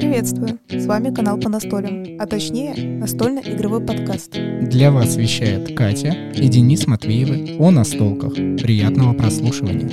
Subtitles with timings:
[0.00, 0.58] Приветствую!
[0.68, 4.32] С вами канал по настолям, а точнее настольно-игровой подкаст.
[4.32, 8.34] Для вас вещает Катя и Денис Матвеевы о настолках.
[8.34, 9.86] Приятного прослушивания.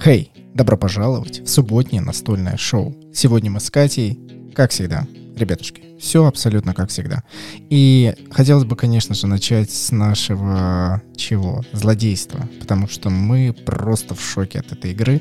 [0.00, 2.94] Хей, добро пожаловать в субботнее настольное шоу.
[3.12, 4.20] Сегодня мы с Катей,
[4.54, 7.22] как всегда, ребятушки, все абсолютно как всегда.
[7.70, 11.62] И хотелось бы, конечно же, начать с нашего чего?
[11.72, 12.48] Злодейства.
[12.60, 15.20] Потому что мы просто в шоке от этой игры.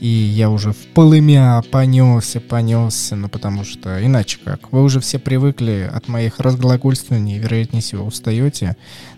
[0.00, 4.72] И я уже в полымя понесся, понесся, ну потому что иначе как.
[4.72, 8.76] Вы уже все привыкли от моих разглагольствований, вероятнее всего, устаете.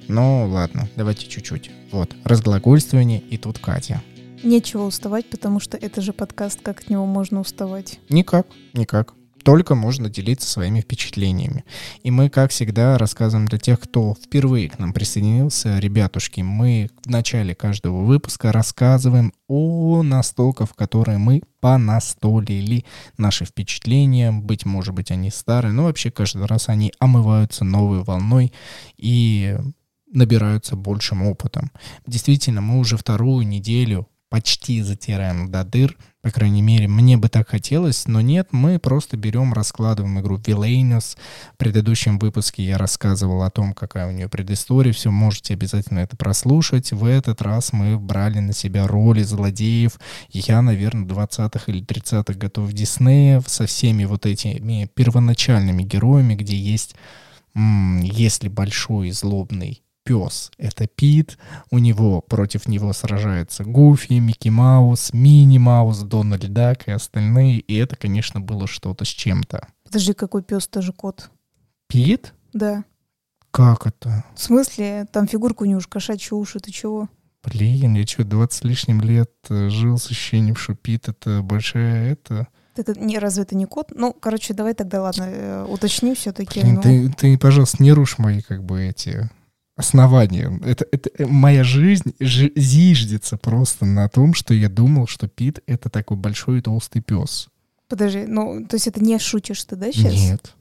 [0.08, 1.70] Но ладно, давайте чуть-чуть.
[1.92, 4.02] Вот, разглагольствование и тут Катя.
[4.42, 7.98] Нечего уставать, потому что это же подкаст, как от него можно уставать.
[8.08, 11.64] Никак, никак только можно делиться своими впечатлениями.
[12.02, 15.78] И мы, как всегда, рассказываем для тех, кто впервые к нам присоединился.
[15.78, 22.84] Ребятушки, мы в начале каждого выпуска рассказываем о настолках, которые мы понастолили.
[23.16, 28.52] Наши впечатления, быть может быть, они старые, но вообще каждый раз они омываются новой волной
[28.96, 29.56] и
[30.12, 31.70] набираются большим опытом.
[32.06, 35.96] Действительно, мы уже вторую неделю почти затираем до дыр.
[36.22, 41.16] По крайней мере, мне бы так хотелось, но нет, мы просто берем, раскладываем игру Villainous.
[41.54, 46.16] В предыдущем выпуске я рассказывал о том, какая у нее предыстория, все, можете обязательно это
[46.16, 46.92] прослушать.
[46.92, 49.98] В этот раз мы брали на себя роли злодеев.
[50.30, 56.94] Я, наверное, 20-х или 30-х готов Диснея со всеми вот этими первоначальными героями, где есть,
[57.54, 60.50] если большой злобный пес.
[60.58, 61.38] Это Пит.
[61.70, 67.60] У него против него сражаются Гуфи, Микки Маус, Мини Маус, Дональд Дак и остальные.
[67.60, 69.68] И это, конечно, было что-то с чем-то.
[69.84, 71.30] Подожди, какой пес тоже кот?
[71.86, 72.34] Пит?
[72.52, 72.84] Да.
[73.52, 74.24] Как это?
[74.34, 75.06] В смысле?
[75.12, 77.08] Там фигурка у него уж кошачьи уши, ты чего?
[77.44, 82.12] Блин, я что, 20 с лишним лет э, жил с ощущением, что Пит это большая
[82.12, 82.48] это...
[82.76, 83.92] Это не, разве это не кот?
[83.94, 86.60] Ну, короче, давай тогда, ладно, э, уточни все-таки.
[86.60, 86.82] Блин, ну...
[86.82, 89.30] ты, ты, пожалуйста, не рушь мои, как бы, эти
[89.76, 90.62] основанием.
[90.64, 95.62] Это, это э, моя жизнь ж, зиждется просто на том, что я думал, что Пит—
[95.66, 97.48] это такой большой и толстый пес.
[97.88, 100.14] Подожди, ну, то есть это не шутишь ты, да, сейчас?
[100.14, 100.54] Нет.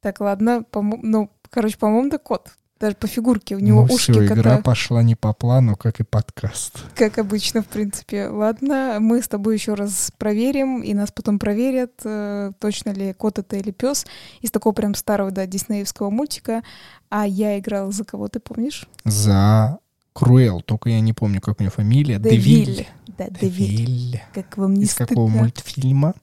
[0.00, 2.50] Так, ладно, по ну, короче, по-моему, это кот.
[2.80, 4.40] Даже по фигурке у него ну, ушки все, кота.
[4.40, 6.78] игра пошла не по плану, как и подкаст.
[6.94, 8.28] Как обычно, в принципе.
[8.28, 13.38] Ладно, мы с тобой еще раз проверим, и нас потом проверят, э, точно ли кот
[13.38, 14.06] это или пес.
[14.40, 16.62] Из такого прям старого, да, диснеевского мультика.
[17.10, 18.88] А я играла за кого, ты помнишь?
[19.04, 19.78] За
[20.12, 22.18] Круэл, только я не помню, как у него фамилия.
[22.18, 22.86] Девиль.
[23.18, 24.22] Да, Девиль.
[24.32, 25.06] Как вам не Из стыдно?
[25.08, 26.14] какого мультфильма?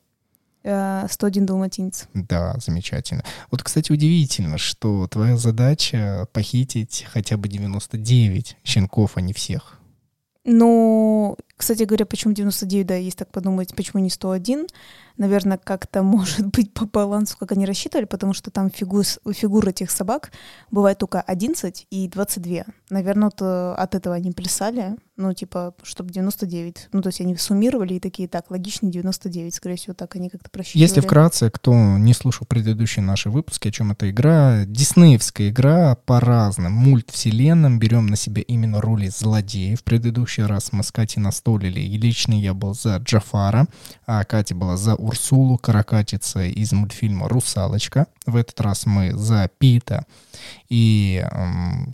[0.63, 2.07] Э, 101 далматинец.
[2.13, 3.23] Да, замечательно.
[3.51, 9.79] Вот, кстати, удивительно, что твоя задача похитить хотя бы 99 щенков, а не всех.
[10.43, 14.67] Ну, кстати говоря, почему 99, да, есть так подумать, почему не 101?
[15.17, 19.03] Наверное, как-то может быть по балансу, как они рассчитывали, потому что там фигур,
[19.33, 20.31] фигур этих собак
[20.69, 22.65] бывает только 11 и 22.
[22.91, 26.89] Наверное, э, от этого они плясали, ну, типа, чтобы 99.
[26.93, 30.49] Ну, то есть они суммировали и такие, так, логичнее 99, скорее всего, так они как-то
[30.51, 30.83] просчитывали.
[30.83, 36.19] Если вкратце, кто не слушал предыдущие наши выпуски, о чем эта игра, диснеевская игра по
[36.19, 39.81] разным мультвселенным, берем на себя именно роли злодеев.
[39.81, 43.67] В предыдущий раз мы с Катей настолили, и лично я был за Джафара,
[44.05, 48.07] а Катя была за Урсулу, каракатица из мультфильма «Русалочка».
[48.25, 50.05] В этот раз мы за Пита
[50.69, 51.25] и,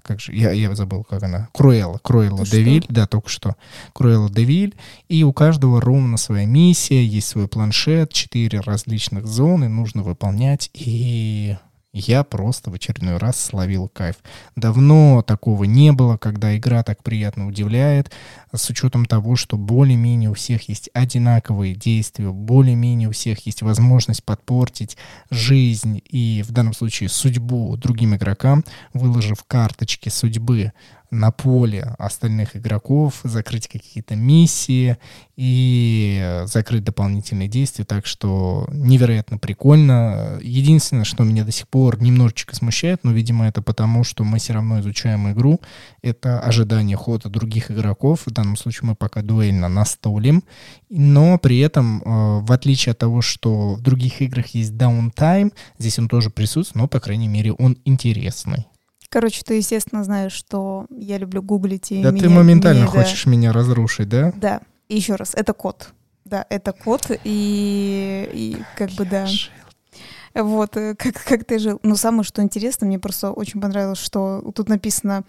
[0.04, 3.56] как же, я, я забыл, как она, Круэлла, Круэлла Девиль, да, только что,
[3.94, 4.76] Круэлла Девиль,
[5.08, 11.56] и у каждого ровно своя миссия, есть свой планшет, четыре различных зоны, нужно выполнять, и
[11.94, 14.16] я просто в очередной раз словил кайф.
[14.56, 18.12] Давно такого не было, когда игра так приятно удивляет,
[18.52, 24.24] с учетом того, что более-менее у всех есть одинаковые действия, более-менее у всех есть возможность
[24.24, 24.98] подпортить
[25.30, 30.74] жизнь и в данном случае судьбу другим игрокам, выложив карточки судьбы
[31.14, 34.98] на поле остальных игроков, закрыть какие-то миссии
[35.36, 37.86] и закрыть дополнительные действия.
[37.86, 40.40] Так что невероятно прикольно.
[40.42, 44.54] Единственное, что меня до сих пор немножечко смущает, но, видимо, это потому, что мы все
[44.54, 45.62] равно изучаем игру,
[46.02, 48.24] это ожидание хода других игроков.
[48.26, 50.44] В данном случае мы пока дуэльно настолим.
[50.90, 55.98] Но при этом, э, в отличие от того, что в других играх есть даунтайм, здесь
[56.00, 58.68] он тоже присутствует, но, по крайней мере, он интересный.
[59.14, 63.00] Короче, ты, естественно, знаешь, что я люблю гуглить и Да меня, ты моментально меня, да.
[63.04, 64.34] хочешь меня разрушить, да?
[64.36, 64.62] Да.
[64.90, 65.94] И еще раз, это кот.
[66.26, 69.28] Да, это кот, и, и как бы да.
[70.34, 71.80] Вот, э, как, как ты жил.
[71.84, 75.26] Но самое, что интересно, мне просто очень понравилось, что тут написано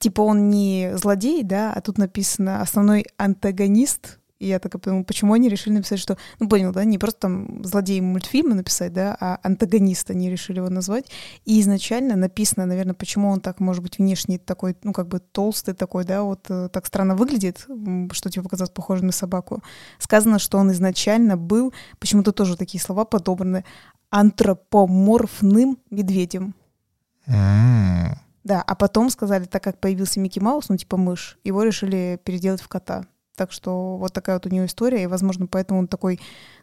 [0.00, 5.34] типа он не злодей, да, а тут написано основной антагонист, и я такая подумала, почему
[5.34, 6.16] они решили написать, что...
[6.38, 10.70] Ну, понял, да, не просто там злодей мультфильма написать, да, а антагонист они решили его
[10.70, 11.10] назвать.
[11.44, 15.74] И изначально написано, наверное, почему он так, может быть, внешне такой, ну, как бы толстый
[15.74, 17.66] такой, да, вот э, так странно выглядит,
[18.12, 19.62] что тебе показалось похожим на собаку.
[19.98, 23.64] Сказано, что он изначально был, почему-то тоже такие слова подобраны,
[24.08, 26.54] антропоморфным медведем.
[28.42, 32.62] Да, а потом сказали, так как появился Микки Маус, ну, типа мышь, его решили переделать
[32.62, 33.04] в кота.
[33.40, 36.20] Так что вот такая вот у него история, и, возможно, поэтому он такой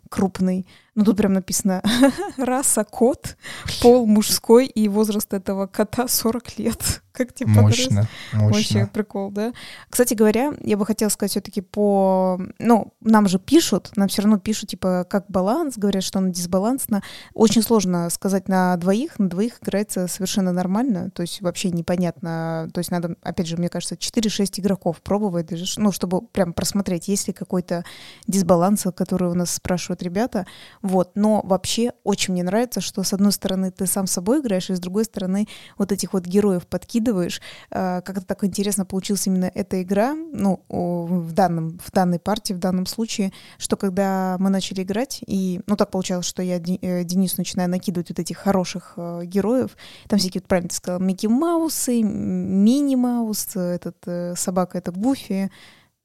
[0.10, 0.68] крупный.
[0.98, 1.84] Ну, тут прям написано
[2.38, 3.38] раса кот,
[3.84, 7.04] пол мужской, и возраст этого кота 40 лет.
[7.12, 8.90] Как тебе Мощно, Вообще мощно.
[8.94, 9.52] прикол, да?
[9.90, 12.40] Кстати говоря, я бы хотела сказать все-таки по...
[12.60, 17.02] Ну, нам же пишут, нам все равно пишут, типа, как баланс, говорят, что она дисбалансна.
[17.34, 22.70] Очень сложно сказать на двоих, на двоих играется совершенно нормально, то есть вообще непонятно.
[22.72, 27.28] То есть надо, опять же, мне кажется, 4-6 игроков пробовать, ну, чтобы прям просмотреть, есть
[27.28, 27.84] ли какой-то
[28.28, 30.46] дисбаланс, который у нас спрашивают ребята.
[30.82, 34.70] Вот, но вообще очень мне нравится, что с одной стороны ты сам с собой играешь,
[34.70, 35.48] и с другой стороны
[35.78, 37.42] вот этих вот героев подкидываешь.
[37.72, 42.60] Э, Как-то так интересно получилась именно эта игра, ну, в, данном, в данной партии, в
[42.60, 47.36] данном случае, что когда мы начали играть, и, ну, так получалось, что я э, Денису
[47.38, 49.78] начинаю накидывать вот этих хороших э, героев,
[50.08, 55.52] там всякие, вот правильно ты сказала, Микки Маусы, Мини Маус, э, этот собака, это Гуфи,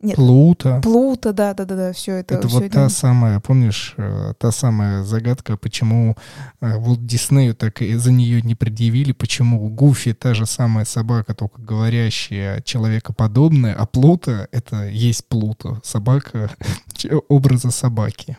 [0.02, 0.81] нет, Плута.
[0.81, 2.34] Плута, да-да-да, все это.
[2.34, 6.16] Это всё вот та самая, помнишь, э, та самая загадка, почему
[6.60, 11.34] э, Волт Диснею так и за нее не предъявили, почему Гуфи та же самая собака,
[11.34, 16.50] только говорящая, человекоподобная, а Плута— это есть Плута, собака
[17.28, 18.37] образа собаки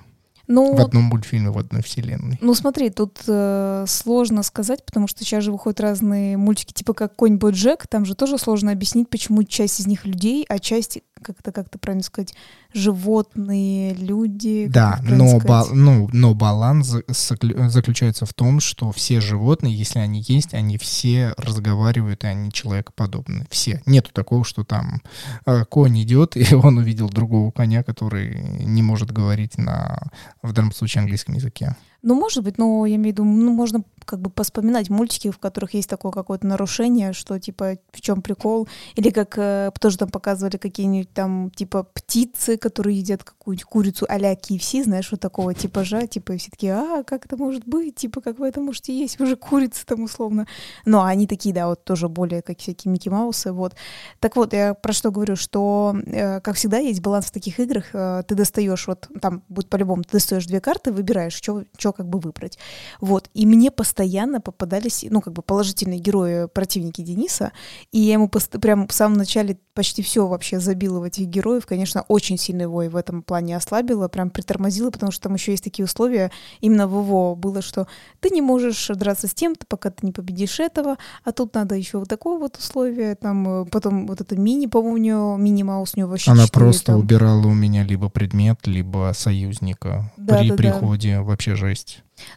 [0.47, 2.37] Ну, в одном мультфильме, в одной вселенной.
[2.41, 7.15] Ну смотри, тут э, сложно сказать, потому что сейчас же выходят разные мультики, типа как
[7.15, 11.51] конь Боджек, там же тоже сложно объяснить, почему часть из них людей, а часть, как-то
[11.51, 12.33] как-то правильно сказать,
[12.73, 14.65] животные, люди.
[14.65, 20.23] как Да, но, ба- ну, но баланс заключается в том, что все животные, если они
[20.27, 23.45] есть, они все разговаривают, и они человекоподобны.
[23.49, 23.81] Все.
[23.85, 25.01] Нету такого, что там
[25.45, 30.11] э, конь идет, и он увидел другого коня, который не может говорить на,
[30.41, 31.75] в данном случае, английском языке.
[32.03, 35.37] Ну, может быть, но я имею в виду, ну, можно как бы поспоминать мультики, в
[35.37, 40.09] которых есть такое какое-то нарушение, что типа в чем прикол, или как э, тоже там
[40.09, 45.79] показывали какие-нибудь там типа птицы, которые едят какую-нибудь курицу а-ля KFC, знаешь, вот такого типа
[45.79, 49.25] и все такие, а, как это может быть, типа, как вы это можете есть, вы
[49.25, 50.47] же курица там условно.
[50.85, 53.75] Но они такие, да, вот тоже более как всякие Микки Маусы, вот.
[54.19, 57.85] Так вот, я про что говорю, что, э, как всегда, есть баланс в таких играх,
[57.93, 62.19] э, ты достаешь, вот там будет по-любому, ты достаешь две карты, выбираешь, что как бы
[62.19, 62.57] выбрать.
[62.99, 67.51] Вот, и мне постоянно попадались, ну, как бы положительные герои, противники Дениса,
[67.91, 71.65] и я ему пост- прям в самом начале почти все вообще забила в этих героев,
[71.65, 75.51] конечно, очень сильно его и в этом плане ослабила, прям притормозила, потому что там еще
[75.51, 76.31] есть такие условия,
[76.61, 77.87] именно в его было, что
[78.19, 81.97] ты не можешь драться с тем-то, пока ты не победишь этого, а тут надо еще
[81.99, 86.31] вот такое вот условие, там э, потом вот это мини, по-моему, мини-маус у него вообще
[86.31, 86.99] Она четыре просто там.
[86.99, 90.57] убирала у меня либо предмет, либо союзника Да, при да, да.
[90.57, 91.19] приходе.
[91.21, 91.82] Вообще жесть.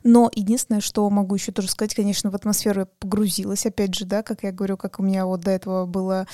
[0.02, 4.22] Но единственное, что могу еще тоже сказать, конечно, в атмосферу я погрузилась, опять же, да,
[4.22, 6.26] как я говорю, как у меня вот до этого было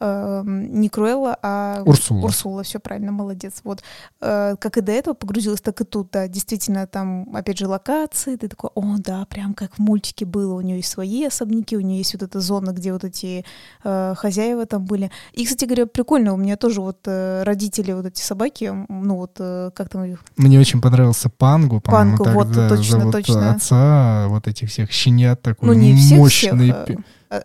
[0.00, 2.24] эм, не Круэлла, а Урсула.
[2.24, 3.60] Урсула, все правильно, молодец.
[3.64, 3.82] Вот
[4.22, 8.36] Э, как и до этого погрузилась, так и тут, да, действительно, там, опять же, локации,
[8.36, 11.80] ты такой, о, да, прям как в мультике было, у нее есть свои особняки, у
[11.80, 13.44] нее есть вот эта зона, где вот эти
[13.82, 15.10] э, хозяева там были.
[15.32, 19.36] И, кстати говоря, прикольно, у меня тоже вот э, родители, вот эти собаки, ну вот,
[19.38, 23.54] э, как там их, Мне очень понравился Пангу, по-моему, Пангу, так вот, точно, зовут точно.
[23.54, 26.72] отца, вот этих всех щенят такой ну не всех, мощный.
[26.72, 26.96] всех, э, э,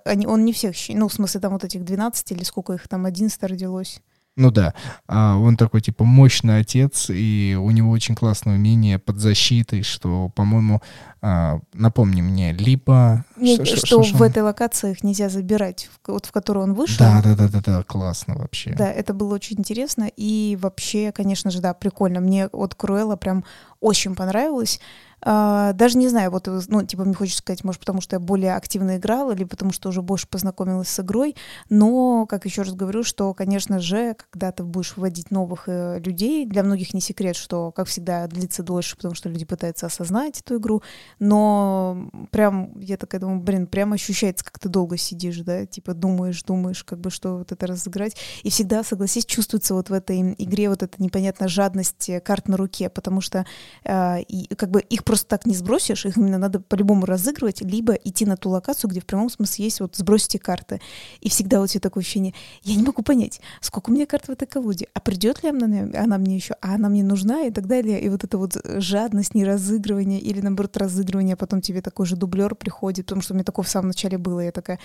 [0.06, 3.06] они, он не всех, ну, в смысле, там вот этих 12 или сколько их там,
[3.06, 4.02] 11 родилось.
[4.38, 4.74] Ну да,
[5.08, 10.30] а он такой типа мощный отец, и у него очень классное умение под защитой, что,
[10.36, 10.82] по-моему,
[11.22, 13.24] а, напомни мне, либо...
[13.38, 16.74] Не, ш- ш- что, ш- в этой локации их нельзя забирать, вот в которую он
[16.74, 16.98] вышел.
[17.00, 18.74] Да, да, да, да, да, классно вообще.
[18.78, 20.10] Да, это было очень интересно.
[20.18, 22.20] И вообще, конечно же, да, прикольно.
[22.20, 23.46] Мне от Круэлла прям
[23.80, 24.82] очень понравилось.
[25.28, 28.56] А, даже не знаю, вот, ну, типа, мне хочется сказать, может, потому что я более
[28.56, 31.36] активно играла, или потому что уже больше познакомилась с игрой.
[31.70, 36.46] Но, как еще раз говорю, что, конечно же, когда ты будешь вводить новых э, людей,
[36.46, 40.58] для многих не секрет, что, как всегда, длится дольше, потому что люди пытаются осознать эту
[40.58, 40.84] игру.
[41.18, 46.44] Но прям, я такая думаю, блин, прям ощущается, как ты долго сидишь, да, типа думаешь,
[46.44, 48.16] думаешь, как бы что вот это разыграть.
[48.44, 52.58] И всегда, согласись, чувствуется вот в этой игре вот эта непонятная жадность э, карт на
[52.58, 53.44] руке, потому что
[53.84, 57.62] э, и, как бы их просто просто так не сбросишь, их именно надо по-любому разыгрывать,
[57.62, 60.82] либо идти на ту локацию, где в прямом смысле есть вот сбросите карты.
[61.22, 64.32] И всегда вот все такое ощущение, я не могу понять, сколько у меня карт в
[64.32, 65.68] этой колоде, а придет ли она,
[65.98, 68.02] она мне еще, а она мне нужна и так далее.
[68.02, 72.18] И вот это вот жадность, не разыгрывание или наоборот разыгрывание, а потом тебе такой же
[72.18, 74.80] дублер приходит, потому что у меня такое в самом начале было, я такая,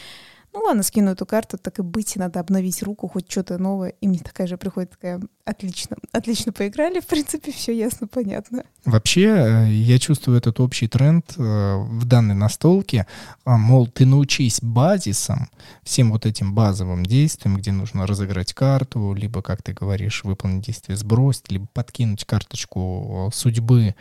[0.53, 3.91] ну ладно, скину эту карту, так и быть, надо обновить руку, хоть что-то новое.
[4.01, 8.65] И мне такая же приходит такая, отлично, отлично поиграли, в принципе, все ясно, понятно.
[8.85, 13.07] Вообще, э, я чувствую этот общий тренд э, в данной настолке,
[13.45, 15.49] а, мол, ты научись базисам,
[15.85, 20.97] всем вот этим базовым действиям, где нужно разыграть карту, либо, как ты говоришь, выполнить действие
[20.97, 23.95] сбросить, либо подкинуть карточку э, судьбы,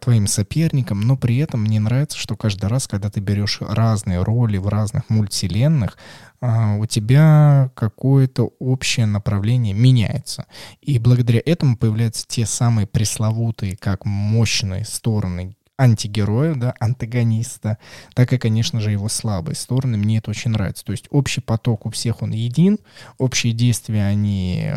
[0.00, 4.56] твоим соперником, но при этом мне нравится, что каждый раз, когда ты берешь разные роли
[4.56, 5.98] в разных мультивселенных,
[6.40, 10.46] а, у тебя какое-то общее направление меняется.
[10.80, 17.78] И благодаря этому появляются те самые пресловутые, как мощные стороны антигероя, да, антагониста,
[18.14, 19.96] так и, конечно же, его слабые стороны.
[19.98, 20.84] Мне это очень нравится.
[20.84, 22.78] То есть общий поток у всех он един,
[23.18, 24.74] общие действия, они э,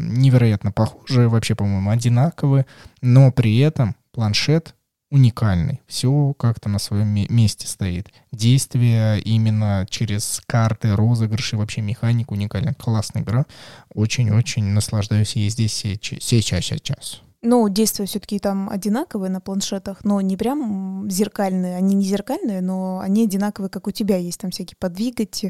[0.00, 2.66] невероятно похожи, вообще, по-моему, одинаковые,
[3.00, 4.74] но при этом планшет
[5.10, 5.82] уникальный.
[5.86, 8.08] Все как-то на своем месте стоит.
[8.32, 12.72] Действие именно через карты, розыгрыши, вообще механика уникальная.
[12.72, 13.44] Классная игра.
[13.92, 17.20] Очень-очень наслаждаюсь ей здесь сейчас, сейчас.
[17.44, 21.76] Ну, действия все-таки там одинаковые на планшетах, но не прям зеркальные.
[21.76, 24.40] Они не зеркальные, но они одинаковые, как у тебя есть.
[24.40, 25.46] Там всякие подвигать,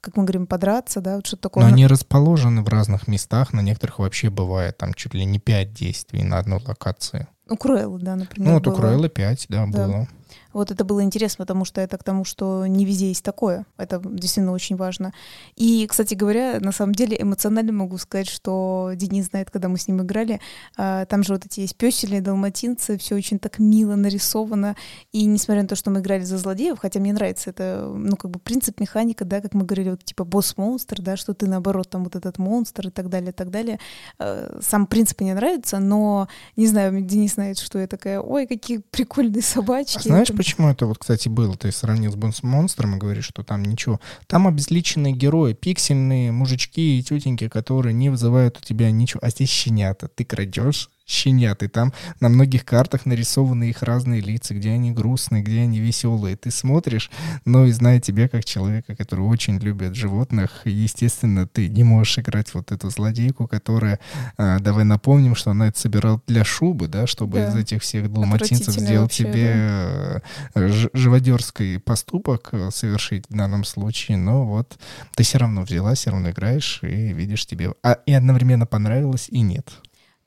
[0.00, 1.64] как мы говорим, подраться, да, вот что-то такое.
[1.64, 3.52] Но они расположены в разных местах.
[3.52, 7.26] На некоторых вообще бывает там чуть ли не пять действий на одной локации.
[7.52, 8.48] У Круэллы, да, например.
[8.48, 10.08] Ну, вот у Круэллы 5, да, да, было.
[10.52, 13.66] Вот это было интересно, потому что это к тому, что не везде есть такое.
[13.76, 15.12] Это действительно очень важно.
[15.56, 19.88] И, кстати говоря, на самом деле эмоционально могу сказать, что Денис знает, когда мы с
[19.88, 20.40] ним играли,
[20.76, 24.76] а, там же вот эти есть песели, далматинцы, все очень так мило нарисовано.
[25.12, 28.30] И несмотря на то, что мы играли за злодеев, хотя мне нравится это, ну, как
[28.30, 32.04] бы принцип механика, да, как мы говорили, вот типа босс-монстр, да, что ты наоборот там
[32.04, 33.78] вот этот монстр и так далее, и так далее.
[34.18, 38.78] А, сам принцип мне нравится, но, не знаю, Денис знает, что я такая, ой, какие
[38.78, 40.08] прикольные собачки.
[40.10, 41.56] А знаешь, почему это вот, кстати, было?
[41.56, 44.00] Ты сравнил с монстром и говоришь, что там ничего.
[44.26, 49.20] Там обезличенные герои, пиксельные мужички и тетеньки, которые не вызывают у тебя ничего.
[49.22, 50.08] А здесь щенята.
[50.08, 55.42] Ты крадешь щенят, и там на многих картах нарисованы их разные лица, где они грустные,
[55.42, 56.36] где они веселые.
[56.36, 57.10] Ты смотришь,
[57.44, 62.52] но и зная тебя как человека, который очень любит животных, естественно, ты не можешь играть
[62.54, 63.98] вот эту злодейку, которая,
[64.36, 67.48] а, давай напомним, что она это собирала для шубы, да, чтобы да.
[67.48, 70.22] из этих всех далматинцев сделать вообще, себе
[70.54, 70.60] да.
[70.60, 74.78] Э, живодерский поступок э, совершить в данном случае, но вот
[75.14, 79.40] ты все равно взяла, все равно играешь и видишь тебе, а, и одновременно понравилось и
[79.40, 79.70] нет.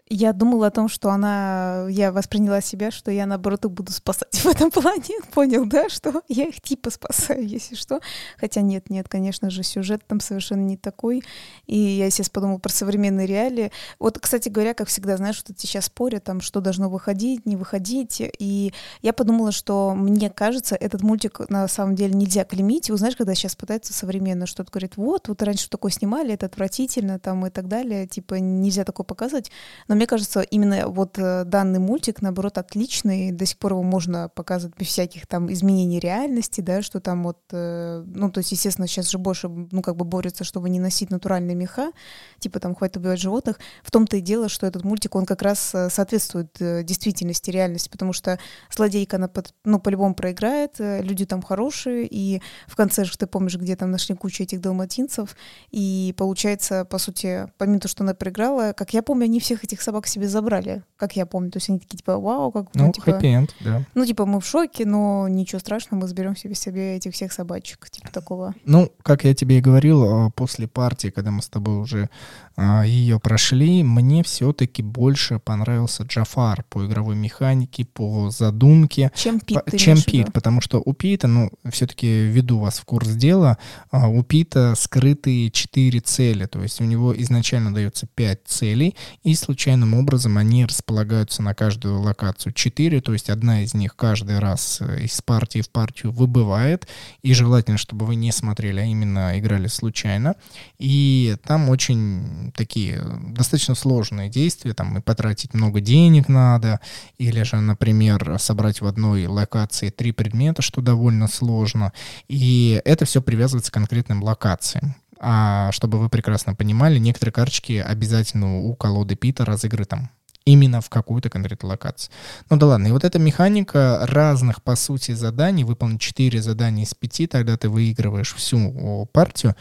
[0.08, 4.36] Я думала о том, что она, я восприняла себя, что я наоборот их буду спасать
[4.44, 5.16] в этом плане.
[5.34, 8.02] Понял, да, что я их типа спасаю, если что.
[8.38, 11.24] Хотя нет, нет, конечно же, сюжет там совершенно не такой.
[11.66, 13.72] И я сейчас подумала про современные реалии.
[13.98, 18.22] Вот, кстати говоря, как всегда, знаешь, что сейчас спорят, там, что должно выходить, не выходить.
[18.22, 22.92] И я подумала, что мне кажется, этот мультик на самом деле нельзя клеймить.
[22.92, 27.18] Вы знаешь, когда сейчас пытаются современно что-то говорить, вот, вот раньше такое снимали, это отвратительно,
[27.18, 29.50] там и так далее, типа нельзя такое показывать.
[29.88, 33.32] Но мне кажется, именно вот э, данный мультик, наоборот, отличный.
[33.32, 37.40] До сих пор его можно показывать без всяких там изменений реальности, да, что там вот,
[37.52, 41.10] э, ну, то есть, естественно, сейчас же больше, ну, как бы борются, чтобы не носить
[41.10, 41.92] натуральные меха,
[42.40, 43.60] типа там хватит убивать животных.
[43.84, 48.14] В том-то и дело, что этот мультик, он как раз э, соответствует действительности, реальности, потому
[48.14, 48.40] что
[48.76, 49.30] злодейка, она,
[49.64, 54.16] ну, по-любому проиграет, люди там хорошие, и в конце же, ты помнишь, где там нашли
[54.16, 55.36] кучу этих далматинцев,
[55.72, 59.82] и получается, по сути, помимо того, что она проиграла, как я помню, они всех этих
[59.86, 61.52] собак себе забрали, как я помню.
[61.52, 62.68] То есть они такие, типа, вау, как...
[62.74, 63.84] Ну, ну типа, хэппи-энд, да.
[63.94, 67.90] Ну, типа, мы в шоке, но ничего страшного, мы заберем себе себе этих всех собачек,
[67.90, 68.54] типа такого.
[68.66, 72.10] Ну, как я тебе и говорил, а, после партии, когда мы с тобой уже
[72.58, 79.12] ее прошли, мне все-таки больше понравился Джафар по игровой механике, по задумке.
[79.16, 83.10] Чем Пит, по, Чем Пит, потому что у Пита, ну, все-таки веду вас в курс
[83.10, 83.58] дела,
[83.92, 89.36] а, у Пита скрытые четыре цели, то есть у него изначально дается пять целей, и
[89.36, 94.80] случайным образом они располагаются на каждую локацию четыре, то есть одна из них каждый раз
[94.82, 96.88] э, из партии в партию выбывает,
[97.22, 100.36] и желательно, чтобы вы не смотрели, а именно играли случайно,
[100.80, 106.80] и там очень такие достаточно сложные действия, там и потратить много денег надо,
[107.18, 111.94] или же, например, собрать в одной локации три предмета, что довольно сложно,
[112.28, 114.96] и это все привязывается к конкретным локациям.
[115.18, 120.10] А чтобы вы прекрасно понимали, некоторые карточки обязательно у колоды Пита разыгры там
[120.46, 122.14] именно в какую-то конкретную локацию.
[122.50, 126.94] Ну да ладно, и вот эта механика разных, по сути, заданий, выполнить 4 задания из
[126.94, 129.56] 5, тогда ты выигрываешь всю партию,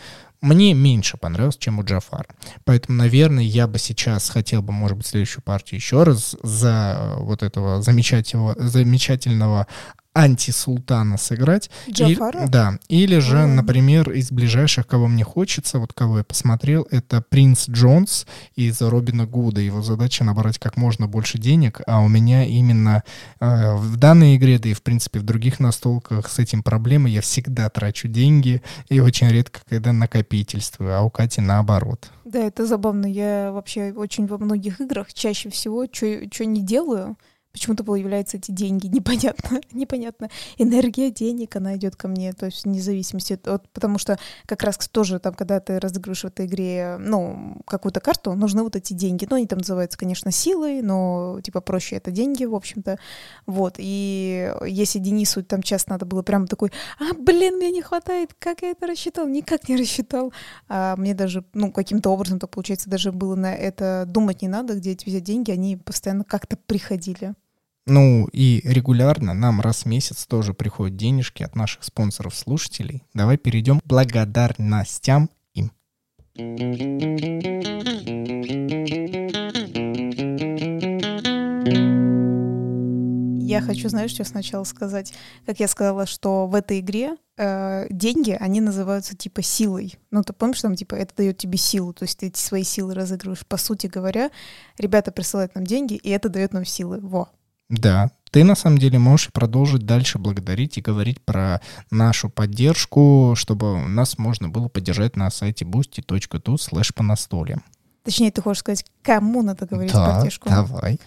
[0.45, 2.27] мне меньше понравилось, чем у Джафара.
[2.65, 7.43] Поэтому, наверное, я бы сейчас хотел бы, может быть, следующую партию еще раз за вот
[7.43, 9.67] этого замечательного, замечательного
[10.14, 11.71] антисултана сыграть.
[11.90, 12.44] Джафара?
[12.44, 12.78] И, да.
[12.88, 13.47] Или же, mm.
[13.47, 19.26] например, из ближайших, кого мне хочется, вот кого я посмотрел, это Принц Джонс из Робина
[19.26, 19.61] Гуда.
[19.61, 23.02] Его задача набрать как можно больше денег, а у меня именно
[23.40, 27.11] э, в данной игре, да и в принципе в других настолках с этим проблемы.
[27.11, 32.11] Я всегда трачу деньги и очень редко когда накопительствую, а у Кати наоборот.
[32.25, 33.06] Да, это забавно.
[33.06, 37.16] Я вообще очень во многих играх чаще всего что не делаю,
[37.54, 40.28] почему-то появляются эти деньги, непонятно, непонятно.
[40.58, 44.76] Энергия денег, она идет ко мне, то есть вне зависимости от, потому что как раз
[44.88, 49.26] тоже там, когда ты разыгрываешь в этой игре, ну, какую-то карту, нужны вот эти деньги.
[49.30, 52.99] Ну, они там называются, конечно, силой, но, типа, проще это деньги, в общем-то.
[53.46, 58.34] Вот, и если Денису там часто надо было прям такой, а, блин, мне не хватает,
[58.38, 59.28] как я это рассчитал?
[59.28, 60.32] Никак не рассчитал.
[60.68, 64.75] А мне даже, ну, каким-то образом, так получается, даже было на это думать не надо,
[64.75, 67.34] где эти взять деньги, они постоянно как-то приходили.
[67.87, 73.03] Ну и регулярно нам раз в месяц тоже приходят денежки от наших спонсоров-слушателей.
[73.12, 75.71] Давай перейдем к благодарностям им.
[83.47, 85.12] Я хочу, знаешь, что сначала сказать?
[85.45, 89.97] Как я сказала, что в этой игре э, деньги, они называются типа силой.
[90.11, 92.95] Ну, ты помнишь, там типа это дает тебе силу, то есть ты эти свои силы
[92.95, 93.47] разыгрываешь.
[93.47, 94.31] По сути говоря,
[94.79, 96.99] ребята присылают нам деньги, и это дает нам силы.
[97.00, 97.29] Во.
[97.75, 103.78] Да, ты на самом деле можешь продолжить дальше благодарить и говорить про нашу поддержку, чтобы
[103.78, 107.59] нас можно было поддержать на сайте boosty.tu slash по настоле.
[108.02, 110.49] Точнее, ты хочешь сказать, кому надо говорить да, поддержку?
[110.49, 111.00] давай.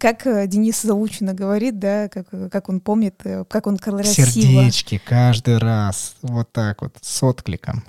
[0.00, 4.26] Как э, Денис заучено говорит, да, как, как он помнит, э, как он красиво.
[4.26, 7.84] Сердечки каждый раз, вот так вот, с откликом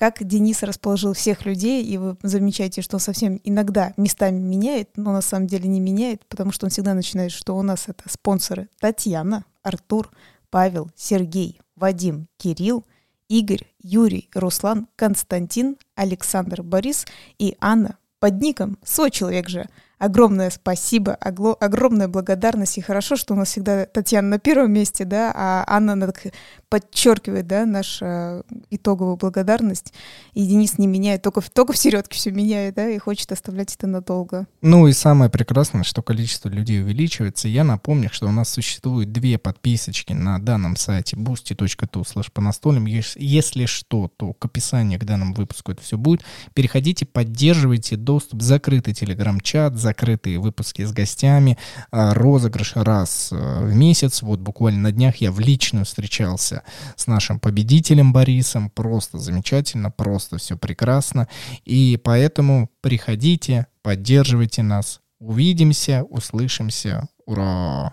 [0.00, 5.12] как Денис расположил всех людей, и вы замечаете, что он совсем иногда местами меняет, но
[5.12, 8.70] на самом деле не меняет, потому что он всегда начинает, что у нас это спонсоры.
[8.80, 10.10] Татьяна, Артур,
[10.48, 12.86] Павел, Сергей, Вадим, Кирилл,
[13.28, 17.04] Игорь, Юрий, Руслан, Константин, Александр, Борис
[17.38, 17.98] и Анна.
[18.20, 19.68] Под ником «Свой человек же»,
[20.00, 22.78] огромное спасибо, огромная благодарность.
[22.78, 26.32] И хорошо, что у нас всегда Татьяна на первом месте, да, а Анна так
[26.70, 29.92] подчеркивает, да, нашу итоговую благодарность.
[30.34, 33.88] И Денис не меняет, только, только в середке все меняет, да, и хочет оставлять это
[33.88, 34.46] надолго.
[34.62, 37.48] Ну и самое прекрасное, что количество людей увеличивается.
[37.48, 42.86] Я напомню, что у нас существует две подписочки на данном сайте boosty.tu slash по настольным.
[42.86, 46.22] Если что, то к описанию к данному выпуску это все будет.
[46.54, 51.58] Переходите, поддерживайте доступ, закрытый телеграм-чат, закрытые выпуски с гостями,
[51.90, 54.22] а, розыгрыш раз э, в месяц.
[54.22, 56.59] Вот буквально на днях я в личную встречался
[56.96, 58.70] с нашим победителем Борисом.
[58.70, 61.28] Просто замечательно, просто все прекрасно.
[61.64, 65.00] И поэтому приходите, поддерживайте нас.
[65.18, 67.08] Увидимся, услышимся.
[67.26, 67.92] Ура!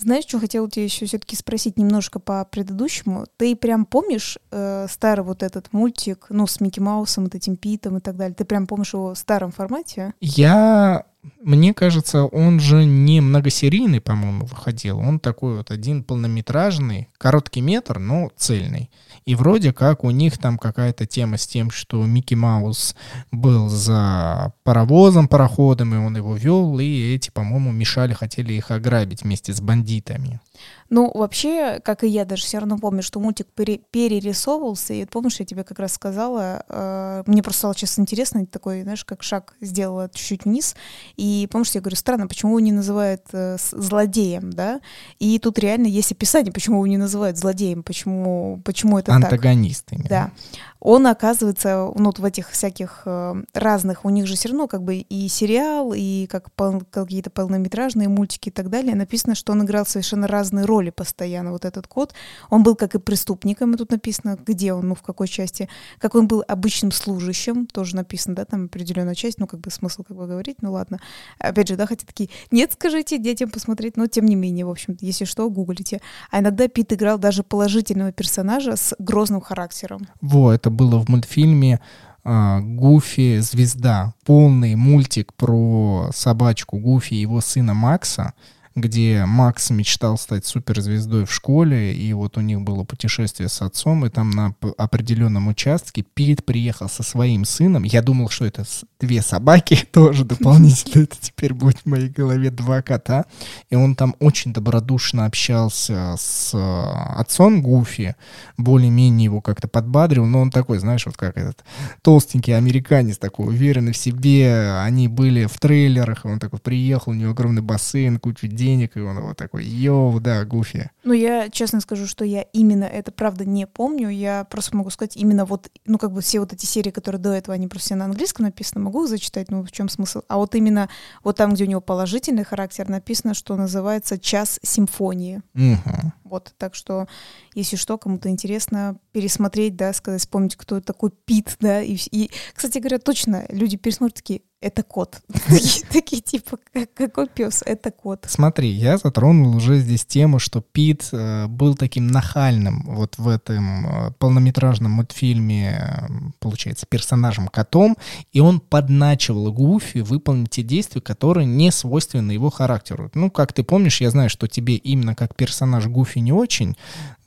[0.00, 3.26] Знаешь, что хотела тебя еще все-таки спросить немножко по предыдущему?
[3.36, 7.98] Ты прям помнишь э, старый вот этот мультик, ну, с Микки Маусом, вот этим Питом
[7.98, 8.34] и так далее?
[8.34, 10.14] Ты прям помнишь его в старом формате?
[10.22, 11.04] Я
[11.40, 14.98] мне кажется, он же не многосерийный, по-моему, выходил.
[14.98, 18.90] Он такой вот один полнометражный, короткий метр, но цельный.
[19.26, 22.94] И вроде как у них там какая-то тема с тем, что Микки Маус
[23.30, 29.22] был за паровозом, пароходом, и он его вел, и эти, по-моему, мешали, хотели их ограбить
[29.22, 30.40] вместе с бандитами.
[30.88, 35.38] Ну, вообще, как и я, даже все равно помню, что мультик пере- перерисовывался, и помнишь,
[35.38, 39.54] я тебе как раз сказала, э, мне просто стало сейчас интересно, такой, знаешь, как шаг
[39.60, 40.74] сделала чуть-чуть вниз,
[41.16, 44.80] и помнишь, я говорю, странно, почему его не называют э, злодеем, да?
[45.18, 50.02] И тут реально есть описание, почему его не называют злодеем, почему, почему это Антагонистами.
[50.02, 50.08] так.
[50.08, 50.32] Да
[50.80, 54.82] он оказывается, ну, вот в этих всяких э, разных, у них же все равно как
[54.82, 59.64] бы и сериал, и как пол, какие-то полнометражные мультики и так далее, написано, что он
[59.64, 62.14] играл совершенно разные роли постоянно, вот этот кот.
[62.48, 66.14] Он был как и преступником, и тут написано, где он, ну, в какой части, как
[66.14, 70.16] он был обычным служащим, тоже написано, да, там определенная часть, ну, как бы смысл как
[70.16, 70.98] бы говорить, ну, ладно.
[71.38, 74.96] Опять же, да, хотя такие, нет, скажите детям посмотреть, но тем не менее, в общем
[75.00, 76.00] если что, гуглите.
[76.30, 80.06] А иногда Пит играл даже положительного персонажа с грозным характером.
[80.20, 81.80] Во, это было в мультфильме
[82.24, 84.14] а, Гуфи звезда.
[84.24, 88.34] Полный мультик про собачку Гуфи и его сына Макса,
[88.80, 94.06] где Макс мечтал стать суперзвездой в школе, и вот у них было путешествие с отцом,
[94.06, 97.84] и там на определенном участке Пит приехал со своим сыном.
[97.84, 98.64] Я думал, что это
[98.98, 101.04] две собаки тоже дополнительно.
[101.04, 103.24] Это теперь будет в моей голове два кота.
[103.70, 108.16] И он там очень добродушно общался с э, отцом Гуфи,
[108.56, 111.64] более-менее его как-то подбадрил, но он такой, знаешь, вот как этот
[112.02, 114.78] толстенький американец, такой уверенный в себе.
[114.80, 119.20] Они были в трейлерах, он такой приехал, у него огромный бассейн, куча денег, и он
[119.20, 120.90] вот такой, йоу, да, Гуфи.
[121.04, 124.08] Ну, я честно скажу, что я именно это, правда, не помню.
[124.08, 127.32] Я просто могу сказать именно вот, ну, как бы все вот эти серии, которые до
[127.32, 130.22] этого, они просто все на английском написаны, могу зачитать, ну, в чем смысл?
[130.28, 130.88] А вот именно
[131.24, 135.42] вот там, где у него положительный характер, написано, что называется «Час симфонии».
[135.54, 136.12] Угу.
[136.24, 137.08] Вот, так что,
[137.54, 142.78] если что, кому-то интересно пересмотреть, да, сказать, вспомнить, кто такой Пит, да, и, и, кстати
[142.78, 145.22] говоря, точно, люди пересмотрят такие, это кот.
[145.92, 146.58] Такие типа,
[146.94, 148.26] какой пес, это кот.
[148.28, 153.86] Смотри, я затронул уже здесь тему, что Пит э, был таким нахальным вот в этом
[153.86, 156.08] э, полнометражном мультфильме, э,
[156.40, 157.96] получается, персонажем котом,
[158.32, 163.10] и он подначивал Гуфи выполнить те действия, которые не свойственны его характеру.
[163.14, 166.76] Ну, как ты помнишь, я знаю, что тебе именно как персонаж Гуфи не очень,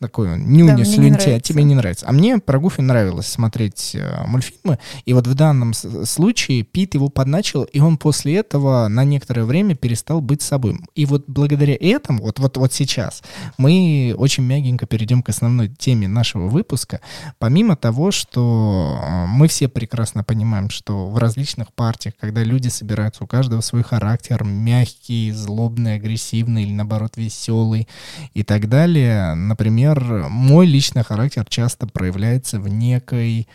[0.03, 2.05] такой нюня, да, слюнтя, а тебе не нравится.
[2.07, 7.09] А мне про Гуфи нравилось смотреть э, мультфильмы, и вот в данном случае Пит его
[7.23, 10.81] подначил, и он после этого на некоторое время перестал быть собой.
[10.93, 13.23] И вот благодаря этому, вот, вот, вот сейчас,
[13.57, 16.99] мы очень мягенько перейдем к основной теме нашего выпуска.
[17.39, 23.23] Помимо того, что э, мы все прекрасно понимаем, что в различных партиях, когда люди собираются,
[23.23, 27.87] у каждого свой характер, мягкий, злобный, агрессивный или наоборот веселый
[28.33, 29.33] и так далее.
[29.33, 33.47] Например, мой личный характер часто проявляется в некой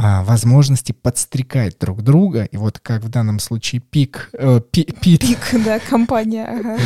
[0.00, 2.44] а, возможности подстрекать друг друга.
[2.44, 4.30] И вот как в данном случае Пик...
[4.32, 5.22] Э, пи, Пит...
[5.22, 6.44] Пик, да, компания.
[6.44, 6.78] Ага.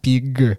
[0.00, 0.58] Пиг.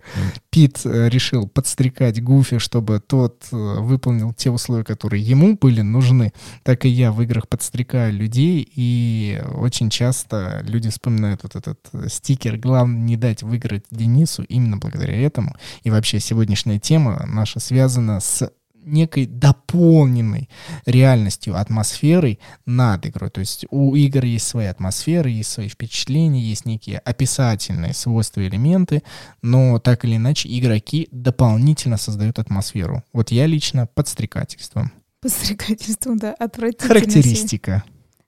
[0.52, 6.34] Пит э, решил подстрекать Гуфи, чтобы тот э, выполнил те условия, которые ему были нужны.
[6.62, 11.80] Так и я в играх подстрекаю людей, и очень часто люди вспоминают вот этот
[12.12, 15.56] стикер «Главное не дать выиграть Денису» именно благодаря этому.
[15.82, 18.52] И вообще сегодняшняя тема наша связана с
[18.86, 20.50] некой дополненной
[20.86, 23.30] реальностью, атмосферой над игрой.
[23.30, 29.04] То есть у игр есть свои атмосферы, есть свои впечатления, есть некие описательные свойства, элементы,
[29.42, 33.04] но так или иначе игроки дополнительно создают атмосферу.
[33.14, 34.92] Вот я лично подстрекательством.
[35.22, 36.88] Подстрекательством, да, отвратительно.
[36.88, 37.84] Характеристика.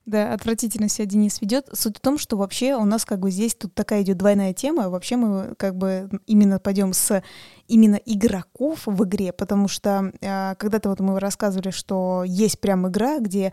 [0.06, 1.68] Да, отвратительно себя Денис ведет.
[1.72, 4.88] Суть в том, что вообще у нас как бы здесь тут такая идет двойная тема.
[4.88, 7.24] Вообще мы как бы именно пойдем с
[7.66, 13.18] именно игроков в игре, потому что э, когда-то вот мы рассказывали, что есть прям игра,
[13.18, 13.52] где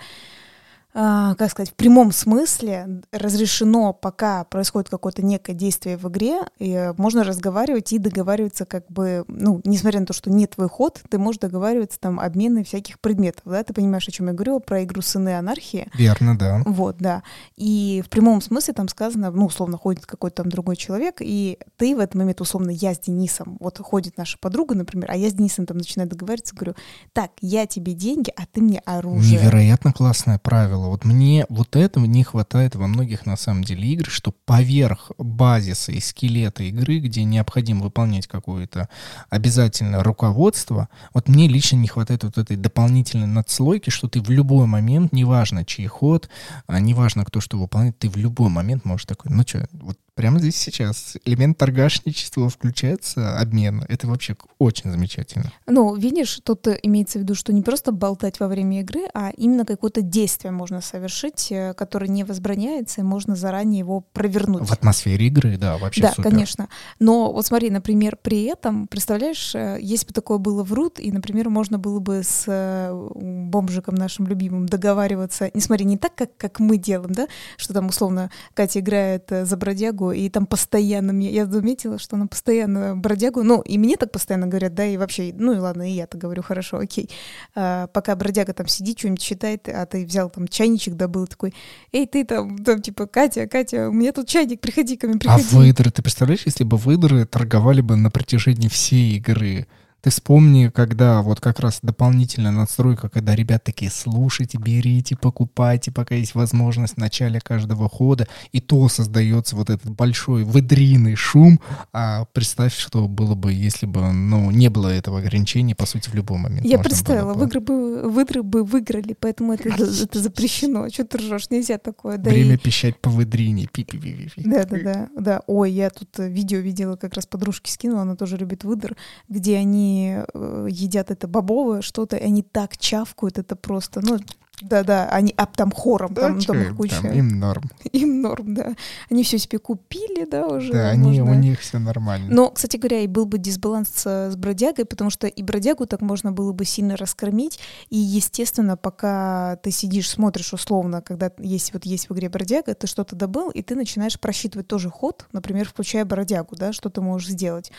[0.93, 7.23] как сказать, в прямом смысле разрешено, пока происходит какое-то некое действие в игре, и можно
[7.23, 11.39] разговаривать и договариваться как бы, ну, несмотря на то, что нет твой ход, ты можешь
[11.39, 15.35] договариваться там обмены всяких предметов, да, ты понимаешь, о чем я говорю, про игру «Сыны
[15.37, 15.87] анархии».
[15.95, 16.61] Верно, да.
[16.65, 17.23] Вот, да.
[17.55, 21.95] И в прямом смысле там сказано, ну, условно, ходит какой-то там другой человек, и ты
[21.95, 25.33] в этот момент, условно, я с Денисом, вот ходит наша подруга, например, а я с
[25.33, 26.75] Денисом там начинаю договариваться, говорю,
[27.13, 29.39] так, я тебе деньги, а ты мне оружие.
[29.39, 30.89] Невероятно классное правило правило.
[30.89, 35.91] Вот мне вот этого не хватает во многих на самом деле игр, что поверх базиса
[35.91, 38.89] и скелета игры, где необходимо выполнять какое-то
[39.29, 44.65] обязательное руководство, вот мне лично не хватает вот этой дополнительной надслойки, что ты в любой
[44.65, 46.29] момент, неважно чей ход,
[46.67, 50.39] а неважно кто что выполняет, ты в любой момент можешь такой, ну что, вот прямо
[50.39, 53.83] здесь сейчас элемент торгашничества включается, обмен.
[53.87, 55.51] Это вообще очень замечательно.
[55.67, 59.65] Ну, видишь, тут имеется в виду, что не просто болтать во время игры, а именно
[59.65, 64.67] какое-то действие можно совершить, э, которое не возбраняется, и можно заранее его провернуть.
[64.67, 66.29] В атмосфере игры, да, вообще Да, супер.
[66.29, 66.69] конечно.
[66.99, 71.11] Но вот смотри, например, при этом, представляешь, э, если бы такое было в Рут, и,
[71.11, 76.35] например, можно было бы с э, бомжиком нашим любимым договариваться, не смотри, не так, как,
[76.37, 81.31] как мы делаем, да, что там, условно, Катя играет за бродягу, и там постоянно мне,
[81.31, 85.33] я заметила, что она постоянно бродягу, ну, и мне так постоянно говорят, да, и вообще,
[85.35, 87.09] ну, и ладно, и я так говорю, хорошо, окей.
[87.55, 91.53] А, пока бродяга там сидит, что-нибудь читает, а ты взял там чайничек, добыл, такой,
[91.91, 95.43] эй, ты там, там, типа, Катя, Катя, у меня тут чайник, приходи ко мне, приходи.
[95.51, 99.67] А выдры, ты представляешь, если бы выдры торговали бы на протяжении всей игры,
[100.03, 106.15] Ты вспомни, когда вот как раз дополнительная настройка, когда ребят такие, слушайте, берите, покупайте, пока
[106.15, 111.61] есть возможность в начале каждого хода, и то создается вот этот большой выдриный шум,
[111.93, 116.15] а представь, что было бы, если бы, ну, не было этого ограничения, по сути, в
[116.15, 116.65] любой момент.
[116.65, 117.39] Я представила, бы...
[117.39, 120.89] выигры бы, выдры бы выиграли, поэтому это, это запрещено.
[120.89, 121.49] Что ты ржешь?
[121.49, 122.17] Нельзя такое.
[122.17, 122.57] Да Время и...
[122.57, 123.69] пищать по выдрине.
[123.73, 124.31] -пи.
[124.35, 125.41] Да, да, да, да.
[125.47, 128.97] Ой, я тут видео видела, как раз подружки скинула, она тоже любит выдр,
[129.29, 134.19] где они э, едят это бобовое что-то, и они так чавкают, это просто, ну,
[134.63, 137.01] да-да, они а там хором, да, там, там им, куча.
[137.01, 137.69] Там, им норм.
[137.93, 138.73] Им норм, да.
[139.09, 140.73] Они все себе купили, да, уже.
[140.73, 142.27] Да, они, у них все нормально.
[142.29, 146.31] Но, кстати говоря, и был бы дисбаланс с бродягой, потому что и бродягу так можно
[146.31, 147.59] было бы сильно раскормить.
[147.89, 152.87] И, естественно, пока ты сидишь, смотришь условно, когда есть вот есть в игре бродяга, ты
[152.87, 157.29] что-то добыл, и ты начинаешь просчитывать тоже ход, например, включая бродягу, да, что ты можешь
[157.29, 157.71] сделать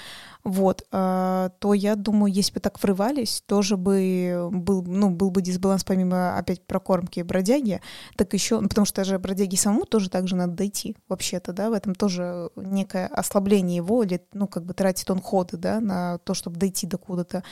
[0.45, 5.41] вот, а, то я думаю, если бы так врывались, тоже бы был, ну, был бы
[5.41, 7.81] дисбаланс помимо опять прокормки бродяги,
[8.17, 11.71] так еще, ну, потому что же бродяги самому тоже так же надо дойти, вообще-то, да,
[11.71, 16.19] в этом тоже некое ослабление его, или, ну, как бы тратит он ходы, да, на
[16.19, 17.45] то, чтобы дойти до куда-то.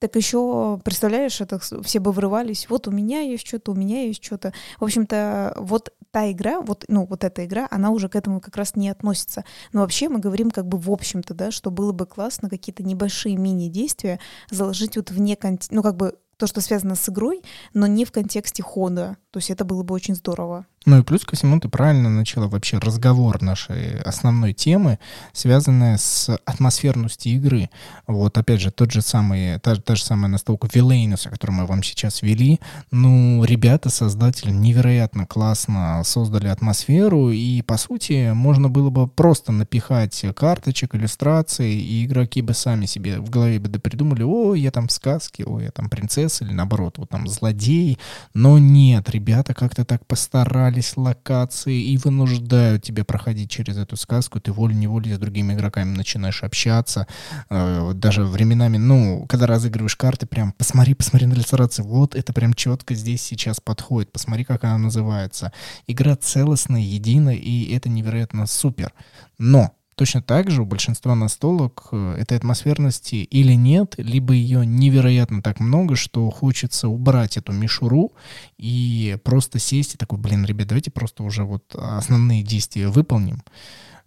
[0.00, 4.22] Так еще, представляешь, это все бы врывались, вот у меня есть что-то, у меня есть
[4.22, 4.52] что-то.
[4.78, 8.56] В общем-то, вот та игра, вот, ну, вот эта игра, она уже к этому как
[8.56, 9.44] раз не относится.
[9.72, 13.36] Но вообще мы говорим как бы в общем-то, да, что было бы классно какие-то небольшие
[13.36, 15.38] мини-действия заложить вот вне,
[15.70, 17.42] ну, как бы то, что связано с игрой,
[17.74, 19.18] но не в контексте хода.
[19.30, 20.66] То есть это было бы очень здорово.
[20.86, 24.98] Ну и плюс ко всему ты правильно начала вообще разговор нашей основной темы,
[25.32, 27.68] связанная с атмосферностью игры.
[28.06, 31.82] Вот опять же, тот же самый, та, та же самая настолка Villainous, которую мы вам
[31.82, 32.60] сейчас вели.
[32.90, 40.24] Ну, ребята, создатели невероятно классно создали атмосферу, и по сути можно было бы просто напихать
[40.34, 44.92] карточек, иллюстраций, и игроки бы сами себе в голове бы придумали, о, я там в
[44.92, 47.98] сказке, о, я там принцесса, или наоборот, вот там злодей.
[48.32, 54.40] Но нет, ребята как-то так постарались менялись локации и вынуждают тебя проходить через эту сказку,
[54.40, 57.06] ты волей-неволей с другими игроками начинаешь общаться,
[57.48, 62.54] э, даже временами, ну, когда разыгрываешь карты, прям посмотри, посмотри на иллюстрации, вот это прям
[62.54, 65.52] четко здесь сейчас подходит, посмотри, как она называется.
[65.86, 68.92] Игра целостная, единая, и это невероятно супер.
[69.38, 75.42] Но Точно так же у большинства настолок э, этой атмосферности или нет, либо ее невероятно
[75.42, 78.12] так много, что хочется убрать эту мишуру
[78.58, 83.42] и просто сесть и такой, блин, ребят, давайте просто уже вот основные действия выполним.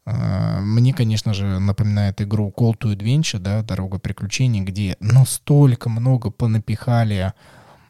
[0.06, 6.32] А, мне, конечно же, напоминает игру Call to Adventure, да, Дорога приключений, где настолько много
[6.32, 7.34] понапихали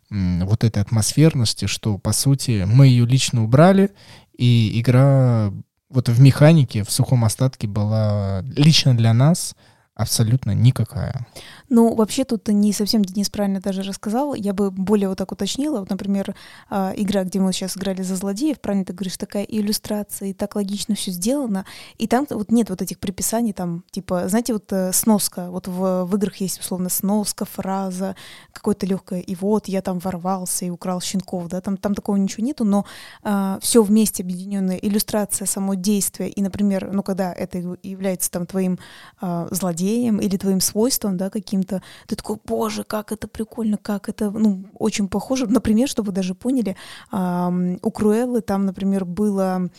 [0.10, 3.92] вот этой атмосферности, что, по сути, мы ее лично убрали,
[4.36, 5.54] и игра
[5.92, 9.56] вот в механике, в сухом остатке была лично для нас
[10.02, 11.28] абсолютно никакая.
[11.70, 14.34] Ну, вообще тут не совсем Денис правильно даже рассказал.
[14.34, 15.80] Я бы более вот так уточнила.
[15.80, 16.36] Вот, например,
[16.70, 20.56] а, игра, где мы сейчас играли за злодеев, правильно ты говоришь, такая иллюстрация, и так
[20.56, 21.66] логично все сделано.
[21.98, 25.50] И там вот нет вот этих приписаний, там, типа, знаете, вот э, сноска.
[25.50, 28.16] Вот в, в играх есть, условно, сноска, фраза,
[28.52, 32.46] какое-то легкое, и вот я там ворвался и украл щенков, да, там, там такого ничего
[32.46, 32.86] нету, но
[33.24, 38.78] а, все вместе объединенная иллюстрация, само действие, и, например, ну, когда это является там твоим
[39.22, 44.10] а, злодеем или твоим свойством, да, каким каким-то, ты такой, боже, как это прикольно, как
[44.10, 45.48] это, ну, очень похоже.
[45.48, 46.76] Например, чтобы вы даже поняли,
[47.12, 49.70] у Круэллы там, например, было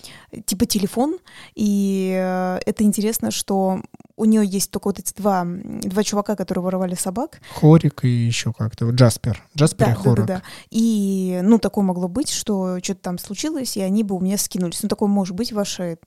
[0.44, 1.18] типа телефон,
[1.54, 3.80] и э, это интересно, что
[4.22, 7.40] у нее есть только вот эти два, два чувака, которые воровали собак.
[7.56, 9.42] Хорик и еще как-то, Джаспер.
[9.56, 10.16] Джаспер да, и Хорик.
[10.16, 10.42] Да, да, да.
[10.70, 14.80] И, ну, такое могло быть, что что-то там случилось, и они бы у меня скинулись.
[14.84, 15.98] Ну, такое может быть, ваши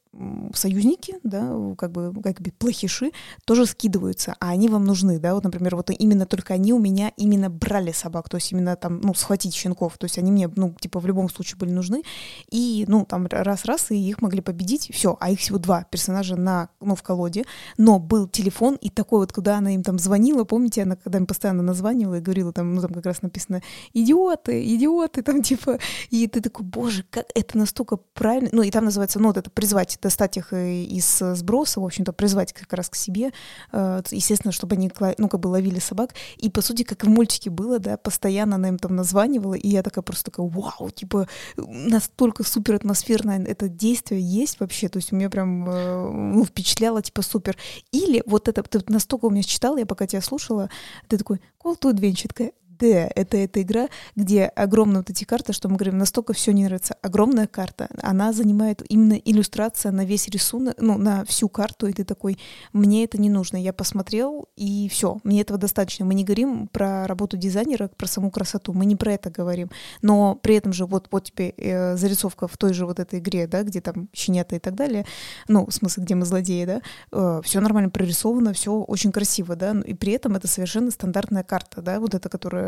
[0.53, 3.11] союзники, да, как бы, как бы плохиши,
[3.43, 7.11] тоже скидываются, а они вам нужны, да, вот, например, вот именно только они у меня
[7.17, 10.73] именно брали собак, то есть именно там, ну, схватить щенков, то есть они мне, ну,
[10.79, 12.03] типа, в любом случае были нужны,
[12.49, 16.69] и, ну, там раз-раз, и их могли победить, все, а их всего два персонажа на,
[16.79, 17.43] ну, в колоде,
[17.77, 21.25] но был телефон, и такой вот, куда она им там звонила, помните, она когда им
[21.25, 23.61] постоянно названивала и говорила, там, ну, там как раз написано
[23.93, 28.85] «идиоты, идиоты», там, типа, и ты такой, боже, как это настолько правильно, ну, и там
[28.85, 32.89] называется, ну, вот это призвать, достать их э, из сброса, в общем-то, призвать как раз
[32.89, 33.31] к себе,
[33.71, 37.49] э, естественно, чтобы они, ну, как бы ловили собак, и, по сути, как в мультике
[37.49, 42.43] было, да, постоянно она им там названивала, и я такая просто такая, вау, типа, настолько
[42.43, 47.21] супер атмосферное это действие есть вообще, то есть у меня прям, э, ну, впечатляло, типа,
[47.21, 47.57] супер.
[47.95, 50.69] Или вот это, ты настолько у меня считала, я пока тебя слушала,
[51.07, 53.11] ты такой, Call to Adventure, такая, D.
[53.15, 56.95] Это эта игра, где огромные вот эти карты, что мы говорим, настолько все не нравится.
[57.01, 62.03] Огромная карта, она занимает именно иллюстрация на весь рисунок, ну, на всю карту, и ты
[62.03, 62.37] такой,
[62.73, 63.57] мне это не нужно.
[63.57, 66.05] Я посмотрел, и все, мне этого достаточно.
[66.05, 69.69] Мы не говорим про работу дизайнера, про саму красоту, мы не про это говорим.
[70.01, 73.47] Но при этом же вот, вот тебе э, зарисовка в той же вот этой игре,
[73.47, 75.05] да, где там щенята и так далее,
[75.47, 79.75] ну, в смысле, где мы злодеи, да, э, все нормально прорисовано, все очень красиво, да,
[79.85, 82.64] и при этом это совершенно стандартная карта, да, вот эта, которая,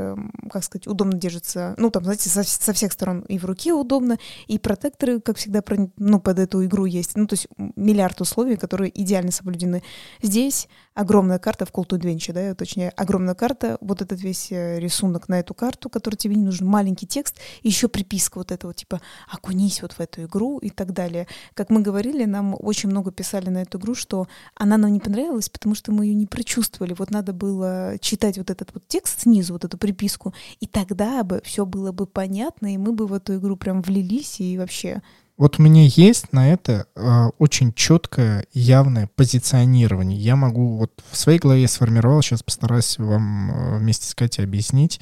[0.51, 4.17] как сказать, удобно держится, ну, там, знаете, со, со всех сторон и в руке удобно,
[4.47, 8.55] и протекторы, как всегда, про, ну, под эту игру есть, ну, то есть миллиард условий,
[8.55, 9.83] которые идеально соблюдены.
[10.21, 15.29] Здесь огромная карта в to Adventure, да, точнее, огромная карта, вот этот весь э, рисунок
[15.29, 19.81] на эту карту, который тебе не нужен, маленький текст, еще приписка вот этого, типа, окунись
[19.81, 21.27] вот в эту игру и так далее.
[21.53, 25.49] Как мы говорили, нам очень много писали на эту игру, что она нам не понравилась,
[25.49, 26.95] потому что мы ее не прочувствовали.
[26.97, 31.41] Вот надо было читать вот этот вот текст снизу, вот эту приписку, и тогда бы
[31.43, 35.01] все было бы понятно, и мы бы в эту игру прям влились и вообще
[35.37, 40.19] вот у меня есть на это э, очень четкое, явное позиционирование.
[40.19, 44.99] Я могу вот в своей голове сформировал, сейчас постараюсь вам э, вместе с Катей объяснить,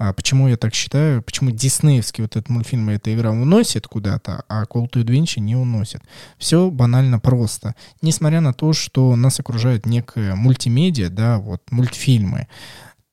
[0.00, 4.42] э, почему я так считаю, почему диснеевский вот этот мультфильм и эта игра уносит куда-то,
[4.48, 6.02] а Call to Adventure не уносит.
[6.36, 7.76] Все банально просто.
[8.02, 12.48] Несмотря на то, что нас окружает некая мультимедиа, да, вот мультфильмы,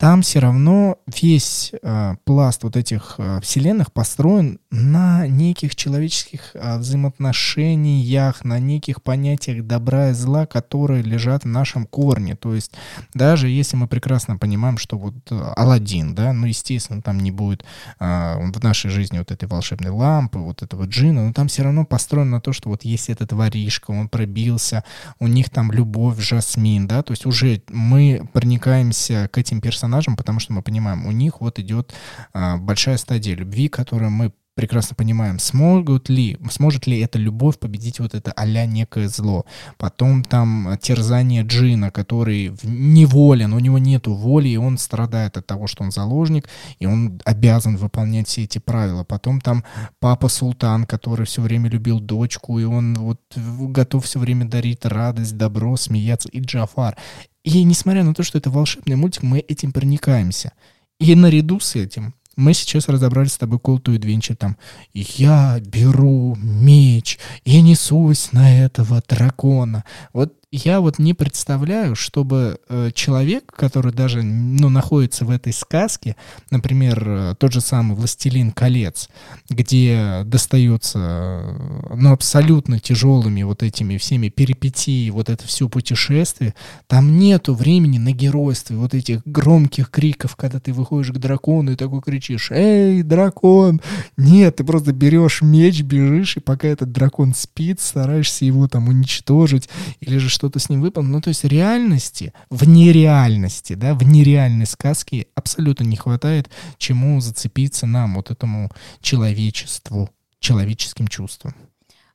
[0.04, 6.78] там все равно весь э, пласт вот этих э, вселенных построен на неких человеческих э,
[6.80, 12.36] взаимоотношениях, на неких понятиях добра и зла, которые лежат в нашем корне.
[12.36, 12.72] То есть
[13.14, 17.64] даже если мы прекрасно понимаем, что вот э, Алладин, да, ну, естественно, там не будет
[18.00, 21.86] э, в нашей жизни вот этой волшебной лампы, вот этого джина, но там все равно
[21.86, 24.84] построено на то, что вот есть этот воришка, он пробился,
[25.20, 30.40] у них там любовь, Жасмин, да, то есть уже мы проникаемся к этим персонажам, потому
[30.40, 31.94] что мы понимаем, у них вот идет
[32.34, 38.00] а, большая стадия любви, которую мы прекрасно понимаем, смогут ли, сможет ли эта любовь победить
[38.00, 39.46] вот это а некое зло.
[39.78, 45.68] Потом там терзание Джина, который неволен, у него нету воли, и он страдает от того,
[45.68, 49.04] что он заложник, и он обязан выполнять все эти правила.
[49.04, 49.64] Потом там
[50.00, 55.38] папа Султан, который все время любил дочку, и он вот готов все время дарить радость,
[55.38, 56.96] добро, смеяться, и Джафар.
[57.44, 60.54] И несмотря на то, что это волшебный мультик, мы этим проникаемся.
[61.00, 64.58] И наряду с этим мы сейчас разобрались с тобой Call to Adventure, там,
[64.94, 69.84] я беру меч и несусь на этого дракона.
[70.14, 76.16] Вот я вот не представляю, чтобы э, человек, который даже ну, находится в этой сказке,
[76.52, 79.10] например, э, тот же самый «Властелин колец»,
[79.50, 86.54] где достается э, ну, абсолютно тяжелыми вот этими всеми перипетии, вот это все путешествие,
[86.86, 91.76] там нету времени на геройство, вот этих громких криков, когда ты выходишь к дракону и
[91.76, 93.82] такой кричишь «Эй, дракон!»
[94.18, 99.68] Нет, ты просто берешь меч, бежишь, и пока этот дракон спит, стараешься его там уничтожить
[100.00, 101.12] или же что-то с ним выполнить.
[101.12, 107.88] Ну, то есть реальности, в нереальности, да, в нереальной сказке абсолютно не хватает, чему зацепиться
[107.88, 111.56] нам, вот этому человечеству, человеческим чувствам.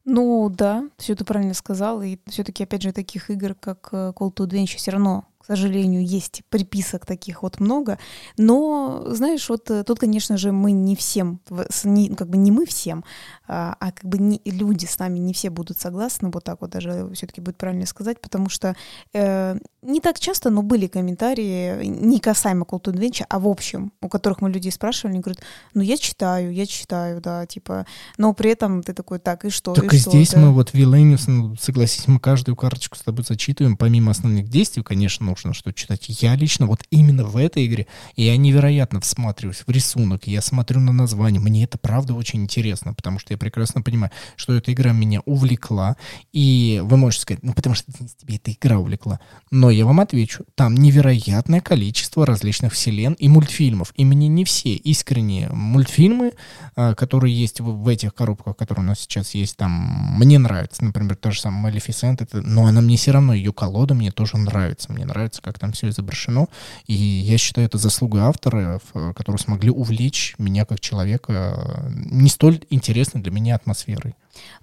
[0.05, 2.03] Ну да, все ты правильно сказал.
[2.03, 5.25] И все-таки, опять же, таких игр, как э, Call to Adventure, все равно
[5.57, 7.99] сожалению, есть приписок таких вот много.
[8.37, 11.41] Но, знаешь, вот э, тут, конечно же, мы не всем,
[11.85, 13.05] не, как бы не мы всем,
[13.47, 16.71] а, а как бы не, люди с нами не все будут согласны, вот так вот
[16.71, 18.77] даже все-таки будет правильно сказать, потому что
[19.15, 24.09] э, не так часто, но были комментарии, не касаемо to Adventure, а в общем, у
[24.09, 25.43] которых мы людей спрашивали, они говорят,
[25.75, 27.87] ну я читаю, я читаю, да, типа,
[28.19, 30.41] но при этом ты такой, так, и что, Так и, и что, здесь да?
[30.41, 35.25] мы вот Вилениус, ну, согласись, мы каждую карточку с тобой зачитываем, помимо основных действий, конечно,
[35.39, 36.07] нужно что читать.
[36.09, 40.93] Я лично вот именно в этой игре, я невероятно всматриваюсь в рисунок, я смотрю на
[40.93, 45.21] название, мне это правда очень интересно, потому что я прекрасно понимаю, что эта игра меня
[45.25, 45.97] увлекла,
[46.33, 49.21] и вы можете сказать, ну потому что тебе эта игра увлекла,
[49.51, 54.75] но я вам отвечу, там невероятное количество различных вселен и мультфильмов, и мне не все
[54.75, 56.33] искренние мультфильмы,
[56.77, 59.71] а, которые есть в, этих коробках, которые у нас сейчас есть, там,
[60.19, 64.11] мне нравится, например, та же самая Малефисент, но она мне все равно, ее колода мне
[64.11, 66.47] тоже нравится, мне нравится, как там все изображено.
[66.87, 68.83] И я считаю это заслугой авторов,
[69.15, 74.15] которые смогли увлечь меня как человека э, не столь интересной для меня атмосферой.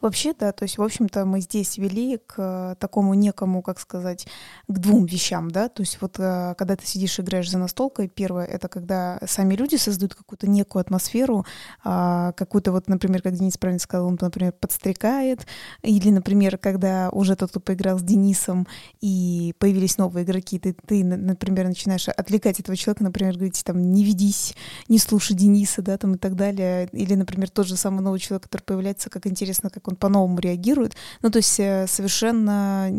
[0.02, 4.28] Вообще, да, то есть, в общем-то, мы здесь вели к такому некому, как сказать,
[4.68, 8.08] к двум вещам, да, то есть вот э, когда ты сидишь и играешь за настолкой,
[8.08, 11.46] первое, это когда сами люди создают какую-то некую атмосферу,
[11.84, 15.46] а, какую-то вот, например, как Денис правильно сказал, он, например, подстрекает,
[15.82, 18.68] или, например, когда уже тот, кто поиграл с Денисом,
[19.02, 24.04] и появились новые игроки, ты, ты например, начинаешь отвлекать этого человека, например, говорить, там, не
[24.04, 24.56] ведись,
[24.88, 28.44] не слушай Дениса, да, там, и так далее, или, например, тот же самый новый человек,
[28.44, 30.96] который появляется, как интересно, как он по-новому реагирует.
[31.22, 32.90] Ну, то есть э, совершенно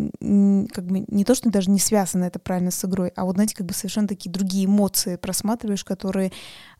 [0.72, 3.56] как бы не то, что даже не связано это правильно с игрой, а вот, знаете,
[3.56, 6.32] как бы совершенно такие другие эмоции просматриваешь, которые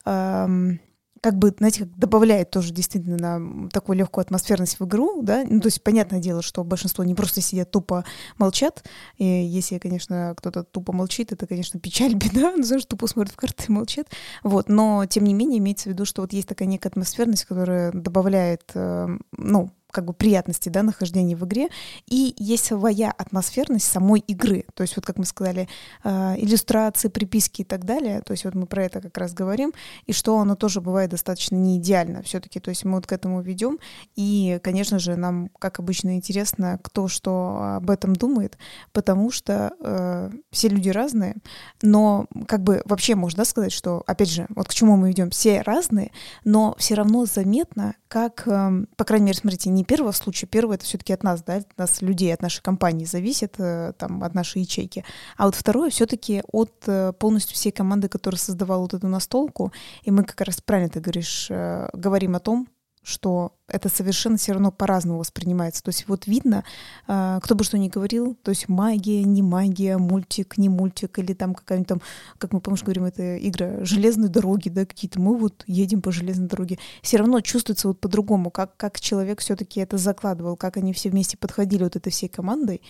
[0.05, 0.81] эм,
[1.21, 5.69] как бы, знаете, как добавляет тоже действительно такую легкую атмосферность в игру, да, ну, то
[5.69, 8.05] есть понятное дело, что большинство не просто сидят тупо
[8.39, 8.85] молчат,
[9.17, 13.37] и если, конечно, кто-то тупо молчит, это, конечно, печаль, беда, ну, знаешь, тупо смотрят в
[13.37, 14.09] карты и молчат,
[14.43, 17.93] вот, но, тем не менее, имеется в виду, что вот есть такая некая атмосферность, которая
[17.93, 21.69] добавляет, э, ну, как бы приятности, да, нахождения в игре,
[22.07, 24.67] и есть своя атмосферность самой игры.
[24.75, 25.69] То есть вот, как мы сказали,
[26.05, 29.73] э, иллюстрации, приписки и так далее, то есть вот мы про это как раз говорим,
[30.05, 33.41] и что оно тоже бывает достаточно не идеально все-таки, то есть мы вот к этому
[33.41, 33.79] ведем,
[34.17, 38.59] и, конечно же, нам, как обычно, интересно, кто что об этом думает,
[38.93, 41.37] потому что э, все люди разные,
[41.81, 45.63] но как бы вообще можно сказать, что, опять же, вот к чему мы идем, все
[45.63, 46.13] разные,
[46.45, 50.47] но все равно заметно, как, э, по крайней мере, смотрите, не первого случая.
[50.47, 54.23] Первый это все-таки от нас, да, от нас людей, от нашей компании зависит, э, там,
[54.23, 55.05] от нашей ячейки.
[55.37, 59.73] А вот второе все-таки от э, полностью всей команды, которая создавала вот эту настолку.
[60.03, 62.69] И мы как раз правильно ты говоришь, э, говорим о том,
[63.07, 65.81] что это совершенно все равно по-разному воспринимается.
[65.81, 66.65] То есть вот видно,
[67.07, 71.33] а, кто бы что ни говорил, то есть магия, не магия, мультик, не мультик, или
[71.33, 72.03] там какая-нибудь там,
[72.39, 75.21] как мы, помнишь, говорим, это игра железной дороги, да, какие-то.
[75.21, 76.79] Мы вот едем по железной дороге.
[77.01, 81.37] Все равно чувствуется вот по-другому, как, как человек все-таки это закладывал, как они все вместе
[81.37, 82.83] подходили вот этой всей командой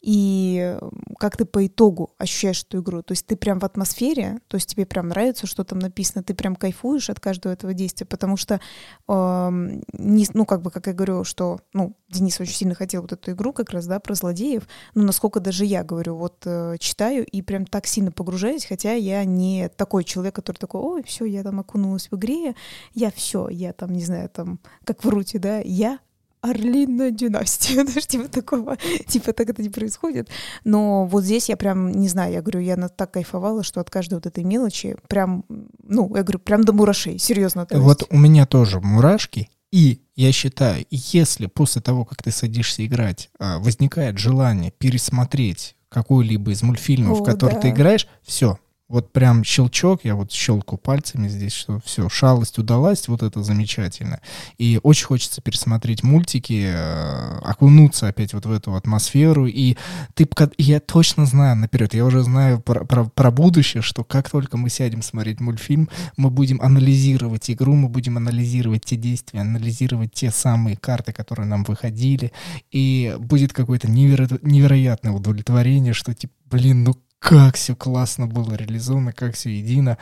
[0.00, 0.78] и
[1.18, 3.02] как ты по итогу ощущаешь эту игру.
[3.02, 6.34] То есть ты прям в атмосфере, то есть тебе прям нравится, что там написано, ты
[6.34, 8.60] прям кайфуешь от каждого этого действия, потому что,
[9.08, 9.48] э,
[9.92, 13.32] не, ну, как бы, как я говорю, что, ну, Денис очень сильно хотел вот эту
[13.32, 17.42] игру как раз, да, про злодеев, но насколько даже я говорю, вот э, читаю и
[17.42, 21.60] прям так сильно погружаюсь, хотя я не такой человек, который такой, ой, все, я там
[21.60, 22.54] окунулась в игре,
[22.94, 25.98] я все, я там, не знаю, там, как в Руте, да, я
[26.42, 28.76] Орлиная династия, знаешь, типа такого,
[29.06, 30.28] типа так это не происходит.
[30.64, 34.14] Но вот здесь я прям, не знаю, я говорю, я так кайфовала, что от каждой
[34.14, 35.44] вот этой мелочи прям,
[35.82, 37.66] ну, я говорю, прям до мурашей, серьезно.
[37.70, 43.30] Вот у меня тоже мурашки, и я считаю, если после того, как ты садишься играть,
[43.38, 47.60] а, возникает желание пересмотреть какой-либо из мультфильмов, О, в который да.
[47.60, 48.58] ты играешь, все,
[48.90, 54.20] вот прям щелчок, я вот щелку пальцами здесь, что все, шалость удалась, вот это замечательно.
[54.58, 59.46] И очень хочется пересмотреть мультики, э, окунуться опять вот в эту атмосферу.
[59.46, 59.76] И
[60.14, 60.28] ты,
[60.58, 64.68] я точно знаю наперед, я уже знаю про, про, про будущее, что как только мы
[64.70, 70.76] сядем смотреть мультфильм, мы будем анализировать игру, мы будем анализировать те действия, анализировать те самые
[70.76, 72.32] карты, которые нам выходили.
[72.72, 79.12] И будет какое-то неверо- невероятное удовлетворение, что типа, блин, ну как все классно было реализовано,
[79.12, 79.98] как все едино.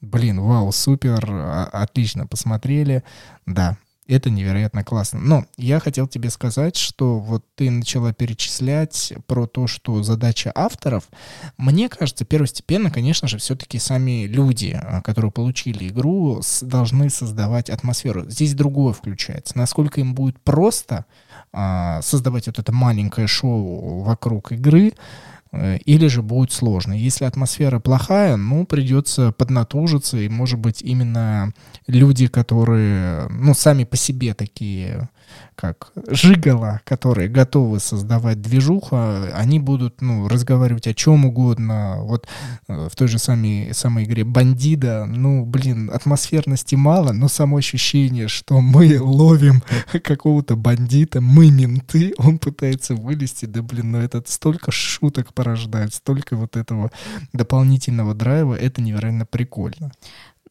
[0.00, 3.02] Блин, вау, супер, а, отлично посмотрели.
[3.44, 5.20] Да, это невероятно классно.
[5.20, 11.04] Но я хотел тебе сказать, что вот ты начала перечислять про то, что задача авторов.
[11.58, 18.30] Мне кажется, первостепенно, конечно же, все-таки сами люди, а, которые получили игру, должны создавать атмосферу.
[18.30, 19.58] Здесь другое включается.
[19.58, 21.04] Насколько им будет просто
[21.52, 24.92] а, создавать вот это маленькое шоу вокруг игры,
[25.52, 26.92] или же будет сложно.
[26.92, 31.52] Если атмосфера плохая, ну, придется поднатужиться, и, может быть, именно
[31.86, 35.08] люди, которые, ну, сами по себе такие
[35.54, 38.96] как жигала, которые готовы создавать движуху,
[39.34, 41.98] они будут ну, разговаривать о чем угодно.
[42.00, 42.26] Вот
[42.68, 48.28] э, в той же самой, самой игре Бандида, ну, блин, атмосферности мало, но само ощущение,
[48.28, 49.62] что мы ловим
[50.02, 56.36] какого-то бандита, мы менты, он пытается вылезти, да, блин, ну это столько шуток порождает, столько
[56.36, 56.90] вот этого
[57.32, 59.92] дополнительного драйва, это невероятно прикольно.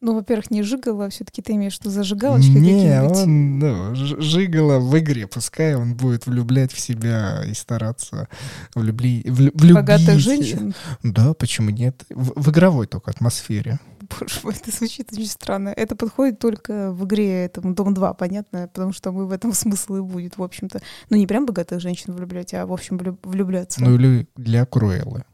[0.00, 4.78] Ну, во-первых, не жигало, а все-таки ты имеешь в виду зажигалочки Не, он ну, жигало
[4.78, 8.28] в игре, пускай он будет влюблять в себя и стараться
[8.74, 9.22] влюбли...
[9.26, 9.74] влюбить.
[9.74, 10.74] Богатых женщин?
[11.02, 12.02] Да, почему нет?
[12.08, 13.78] В, в игровой только атмосфере.
[14.18, 15.68] Боже мой, это звучит очень странно.
[15.68, 19.96] Это подходит только в игре этому Дом 2, понятно, потому что мы в этом смысл
[19.96, 20.80] и будет, в общем-то.
[21.10, 23.82] Ну, не прям богатых женщин влюблять, а, в общем, влюбляться.
[23.82, 25.24] Ну, или для Круэллы.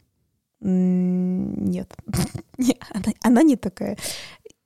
[0.60, 1.94] Нет,
[2.90, 3.98] она, она не такая.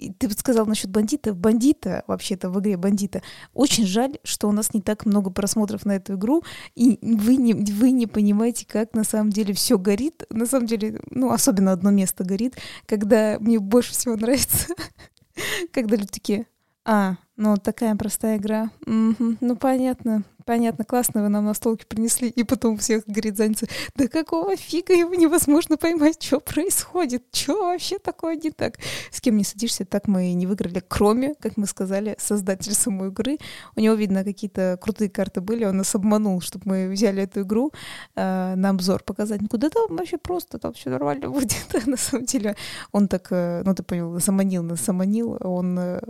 [0.00, 1.34] И ты сказал насчет бандита.
[1.34, 3.22] Бандита, вообще-то в игре бандита.
[3.52, 6.42] Очень жаль, что у нас не так много просмотров на эту игру,
[6.74, 10.24] и вы не, вы не понимаете, как на самом деле все горит.
[10.30, 14.74] На самом деле, ну, особенно одно место горит, когда мне больше всего нравится,
[15.72, 16.46] когда люди такие,
[16.84, 18.70] а, ну, такая простая игра.
[18.86, 24.08] Ну, понятно, понятно, классно вы нам на столке принесли, и потом всех, говорит, занятся, да
[24.08, 28.74] какого фига его невозможно поймать, что происходит, что вообще такое не так.
[29.12, 33.10] С кем не садишься, так мы и не выиграли, кроме, как мы сказали, создатель самой
[33.10, 33.38] игры.
[33.76, 37.70] У него, видно, какие-то крутые карты были, он нас обманул, чтобы мы взяли эту игру
[38.16, 39.40] э, на обзор показать.
[39.42, 41.64] Ну, куда там вообще просто, там все нормально будет.
[41.86, 42.56] на самом деле
[42.90, 46.00] он так, э, ну, ты понял, заманил нас, заманил, он э,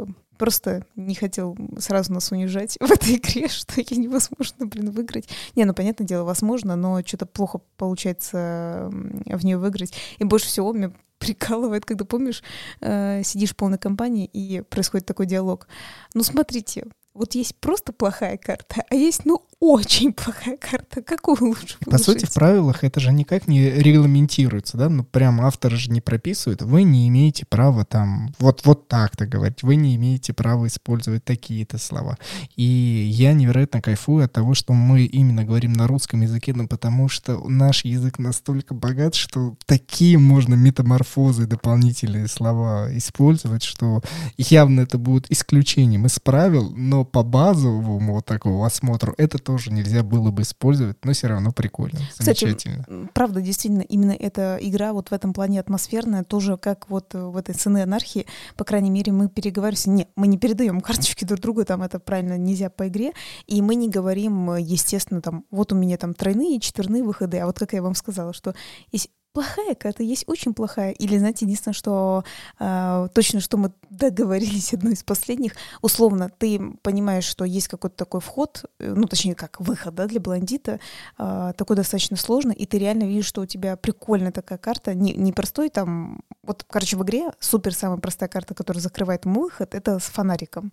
[0.40, 5.28] просто не хотел сразу нас унижать в этой игре, что я невозможно, блин, выиграть.
[5.54, 9.92] Не, ну, понятное дело, возможно, но что-то плохо получается в нее выиграть.
[10.18, 12.42] И больше всего меня прикалывает, когда, помнишь,
[12.80, 15.68] э, сидишь в полной компании, и происходит такой диалог.
[16.14, 21.02] Ну, смотрите, вот есть просто плохая карта, а есть, ну, очень плохая карта.
[21.02, 24.88] Какую лучше По сути, в правилах это же никак не регламентируется, да?
[24.88, 26.62] Ну, прям автор же не прописывает.
[26.62, 29.62] Вы не имеете права там вот, вот так-то говорить.
[29.62, 32.16] Вы не имеете права использовать такие-то слова.
[32.56, 37.10] И я невероятно кайфую от того, что мы именно говорим на русском языке, ну, потому
[37.10, 44.00] что наш язык настолько богат, что такие можно метаморфозы, дополнительные слова использовать, что
[44.38, 50.02] явно это будет исключением из правил, но по базовому вот такому осмотру это тоже нельзя
[50.02, 52.84] было бы использовать, но все равно прикольно, замечательно.
[52.84, 57.36] Кстати, правда, действительно, именно эта игра вот в этом плане атмосферная, тоже как вот в
[57.36, 58.26] этой сцене анархии,
[58.56, 62.38] по крайней мере, мы переговариваемся, не, мы не передаем карточки друг другу, там это правильно
[62.38, 63.12] нельзя по игре,
[63.46, 67.58] и мы не говорим, естественно, там, вот у меня там тройные, четверные выходы, а вот
[67.58, 68.54] как я вам сказала, что
[68.92, 70.92] есть плохая карта, есть очень плохая.
[70.92, 72.24] Или, знаете, единственное, что
[72.58, 78.20] э, точно, что мы договорились, одно из последних, условно, ты понимаешь, что есть какой-то такой
[78.20, 80.80] вход, э, ну, точнее, как выход, да, для блондита,
[81.18, 85.12] э, такой достаточно сложный, и ты реально видишь, что у тебя прикольная такая карта, не,
[85.12, 89.74] не простой там, вот, короче, в игре супер самая простая карта, которая закрывает ему выход,
[89.74, 90.72] это с фонариком.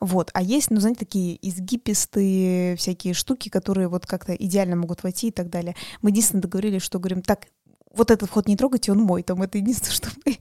[0.00, 0.30] Вот.
[0.32, 5.32] А есть, ну, знаете, такие изгибистые всякие штуки, которые вот как-то идеально могут войти и
[5.32, 5.74] так далее.
[6.02, 7.46] Мы единственное договорились, что говорим, так,
[7.94, 9.22] вот этот вход не трогайте, он мой.
[9.22, 10.38] Там это единственное, что мы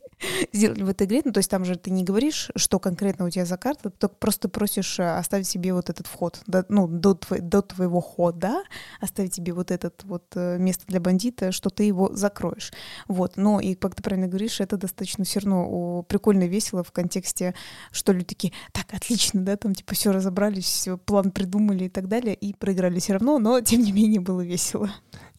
[0.53, 1.21] сделали в этой игре.
[1.23, 4.15] Ну, то есть там же ты не говоришь, что конкретно у тебя за карта, только
[4.15, 8.63] просто просишь э, оставить себе вот этот вход, до, ну, до, твой, до твоего хода,
[8.99, 12.71] оставить себе вот этот вот э, место для бандита, что ты его закроешь.
[13.07, 13.37] Вот.
[13.37, 17.53] Но, и как ты правильно говоришь, это достаточно все равно прикольно весело в контексте,
[17.91, 22.07] что люди такие, так, отлично, да, там типа все разобрались, все, план придумали и так
[22.07, 24.89] далее, и проиграли все равно, но тем не менее было весело.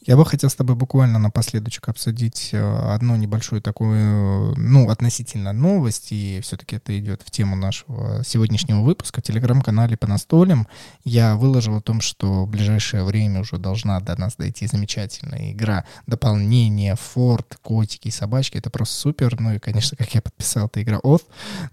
[0.07, 6.13] Я бы хотел с тобой буквально напоследочек обсудить э, одну небольшую такую, ну, относительно новость,
[6.13, 9.21] и все-таки это идет в тему нашего сегодняшнего выпуска.
[9.21, 10.69] В телеграм-канале по настолям
[11.05, 15.85] я выложил о том, что в ближайшее время уже должна до нас дойти замечательная игра,
[16.07, 18.57] дополнение, форт, котики и собачки.
[18.57, 19.41] Это просто супер.
[19.41, 21.25] Ну и, конечно, как я подписал, это игра Oath,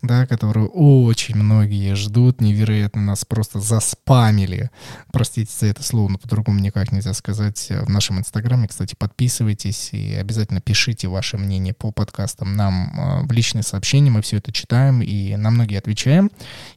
[0.02, 4.72] да, которую очень многие ждут, невероятно нас просто заспамили.
[5.12, 8.68] Простите за это слово, но по-другому никак нельзя сказать в нашем нашем инстаграме.
[8.68, 14.10] Кстати, подписывайтесь и обязательно пишите ваше мнение по подкастам нам э, в личные сообщения.
[14.10, 16.32] Мы все это читаем и на многие отвечаем.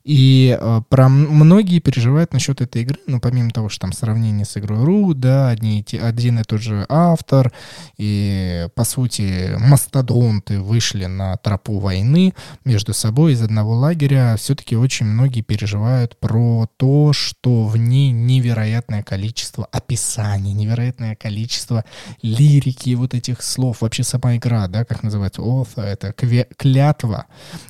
[0.04, 4.56] И э, про многие переживают насчет этой игры, ну, помимо того, что там сравнение с
[4.56, 7.52] игрой РУ, да, одни, один и тот же автор,
[7.96, 12.34] и, по сути, мастодонты вышли на тропу войны
[12.64, 19.02] между собой из одного лагеря, все-таки очень многие переживают про то, что в ней невероятное
[19.02, 21.84] количество описаний, невероятное количество количество
[22.22, 23.82] лирики вот этих слов.
[23.82, 27.26] Вообще сама игра, да, как называется, oath, это клятва.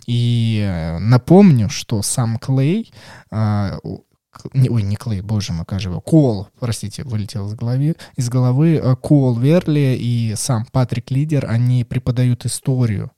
[0.07, 2.93] И э, напомню, что сам Клей,
[3.31, 8.29] а, ой, не Клей, боже мой, как же его, Кол, простите, вылетел из головы, из
[8.29, 13.11] головы, э, Кол Верли и сам Патрик Лидер, они преподают историю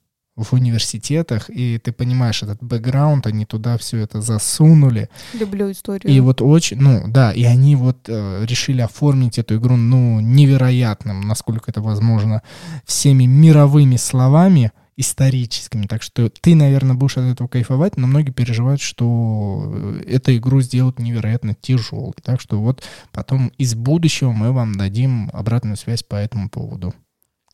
[0.44, 5.08] в университетах, и ты понимаешь этот бэкграунд, они туда все это засунули.
[5.34, 6.12] Люблю историю.
[6.12, 11.22] И вот очень, ну да, и они вот э, решили оформить эту игру, ну, невероятным,
[11.22, 12.42] насколько это возможно,
[12.84, 15.86] всеми мировыми словами, историческими.
[15.86, 20.60] Так что ты, наверное, будешь от этого кайфовать, но многие переживают, что э, эту игру
[20.60, 22.12] сделают невероятно тяжелой.
[22.22, 22.82] Так что вот
[23.12, 26.94] потом из будущего мы вам дадим обратную связь по этому поводу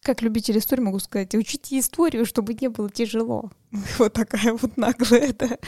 [0.06, 3.50] как любитель истории могу сказать, учите историю, чтобы не было тяжело.
[3.98, 5.58] Вот такая вот наглая, да.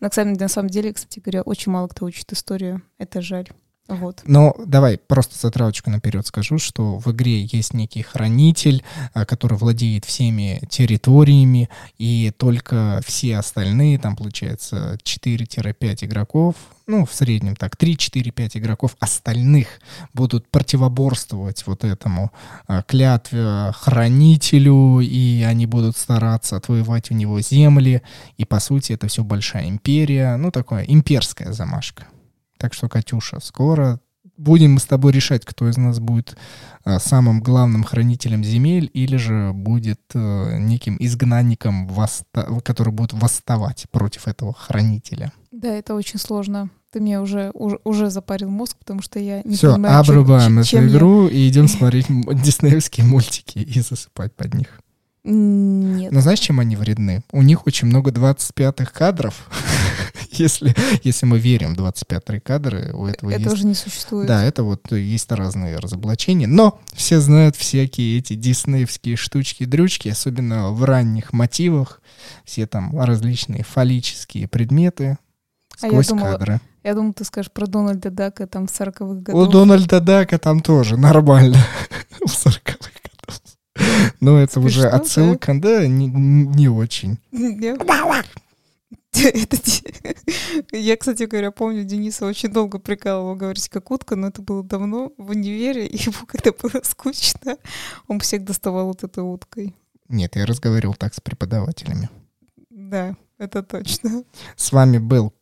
[0.00, 2.82] На самом деле, кстати говоря, очень мало кто учит историю.
[2.98, 3.48] Это жаль.
[3.88, 4.22] Вот.
[4.26, 8.82] Но давай просто затравочку наперед скажу, что в игре есть некий хранитель,
[9.14, 11.68] а, который владеет всеми территориями,
[11.98, 16.56] и только все остальные, там получается 4-5 игроков,
[16.88, 19.68] ну, в среднем так, 3-4-5 игроков остальных
[20.14, 22.32] будут противоборствовать вот этому
[22.66, 28.02] а, клятве хранителю, и они будут стараться отвоевать у него земли,
[28.36, 32.06] и, по сути, это все большая империя, ну, такая имперская замашка.
[32.58, 34.00] Так что, Катюша, скоро
[34.36, 36.36] будем мы с тобой решать, кто из нас будет
[36.84, 42.46] а, самым главным хранителем земель или же будет а, неким изгнанником, восста...
[42.62, 45.32] который будет восставать против этого хранителя.
[45.52, 46.70] Да, это очень сложно.
[46.92, 50.58] Ты мне уже, уже, уже запарил мозг, потому что я не Все, понимаю, обрубаем чем,
[50.58, 54.68] эту чем игру и идем смотреть диснеевские мультики и засыпать под них.
[54.68, 55.32] Я...
[55.32, 56.12] Нет.
[56.12, 57.22] Но знаешь, чем они вредны?
[57.32, 59.48] У них очень много 25-х кадров.
[60.42, 63.52] если, если мы верим в 25-е кадры, у этого это есть...
[63.52, 64.28] уже не существует.
[64.28, 66.46] Да, это вот есть разные разоблачения.
[66.46, 72.00] Но все знают всякие эти диснеевские штучки-дрючки, особенно в ранних мотивах.
[72.44, 75.18] Все там различные фаллические предметы
[75.80, 76.60] А я сквозь думала, кадры.
[76.82, 79.48] Я думаю, ты скажешь про Дональда Дака там с 40-х годов.
[79.48, 81.58] У Дональда Дака там тоже нормально.
[82.20, 83.40] У 40-х годов.
[84.20, 84.96] Но это уже Смешно, да?
[84.96, 87.18] отсылка, да, не, не очень.
[89.34, 89.56] Это
[90.72, 95.12] Я, кстати говоря, помню, Дениса очень долго прикалывал говорить как утка, но это было давно
[95.16, 97.56] в универе, и ему, когда было скучно,
[98.08, 99.74] он всех доставал вот этой уткой.
[100.08, 102.08] Нет, я разговаривал так с преподавателями.
[102.70, 104.24] Да, это точно.
[104.56, 105.32] С вами был...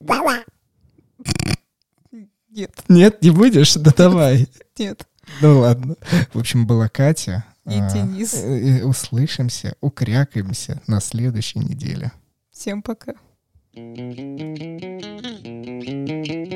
[2.50, 3.74] Нет, Нет, не будешь?
[3.74, 4.48] Да давай.
[4.78, 5.08] нет.
[5.40, 5.96] Ну ладно.
[6.32, 7.44] В общем, была Катя.
[7.66, 8.32] И А, Денис.
[8.34, 12.12] э, э, Услышимся, укрякаемся на следующей неделе.
[12.52, 13.14] Всем пока.
[13.76, 14.18] Thank
[16.38, 16.53] you.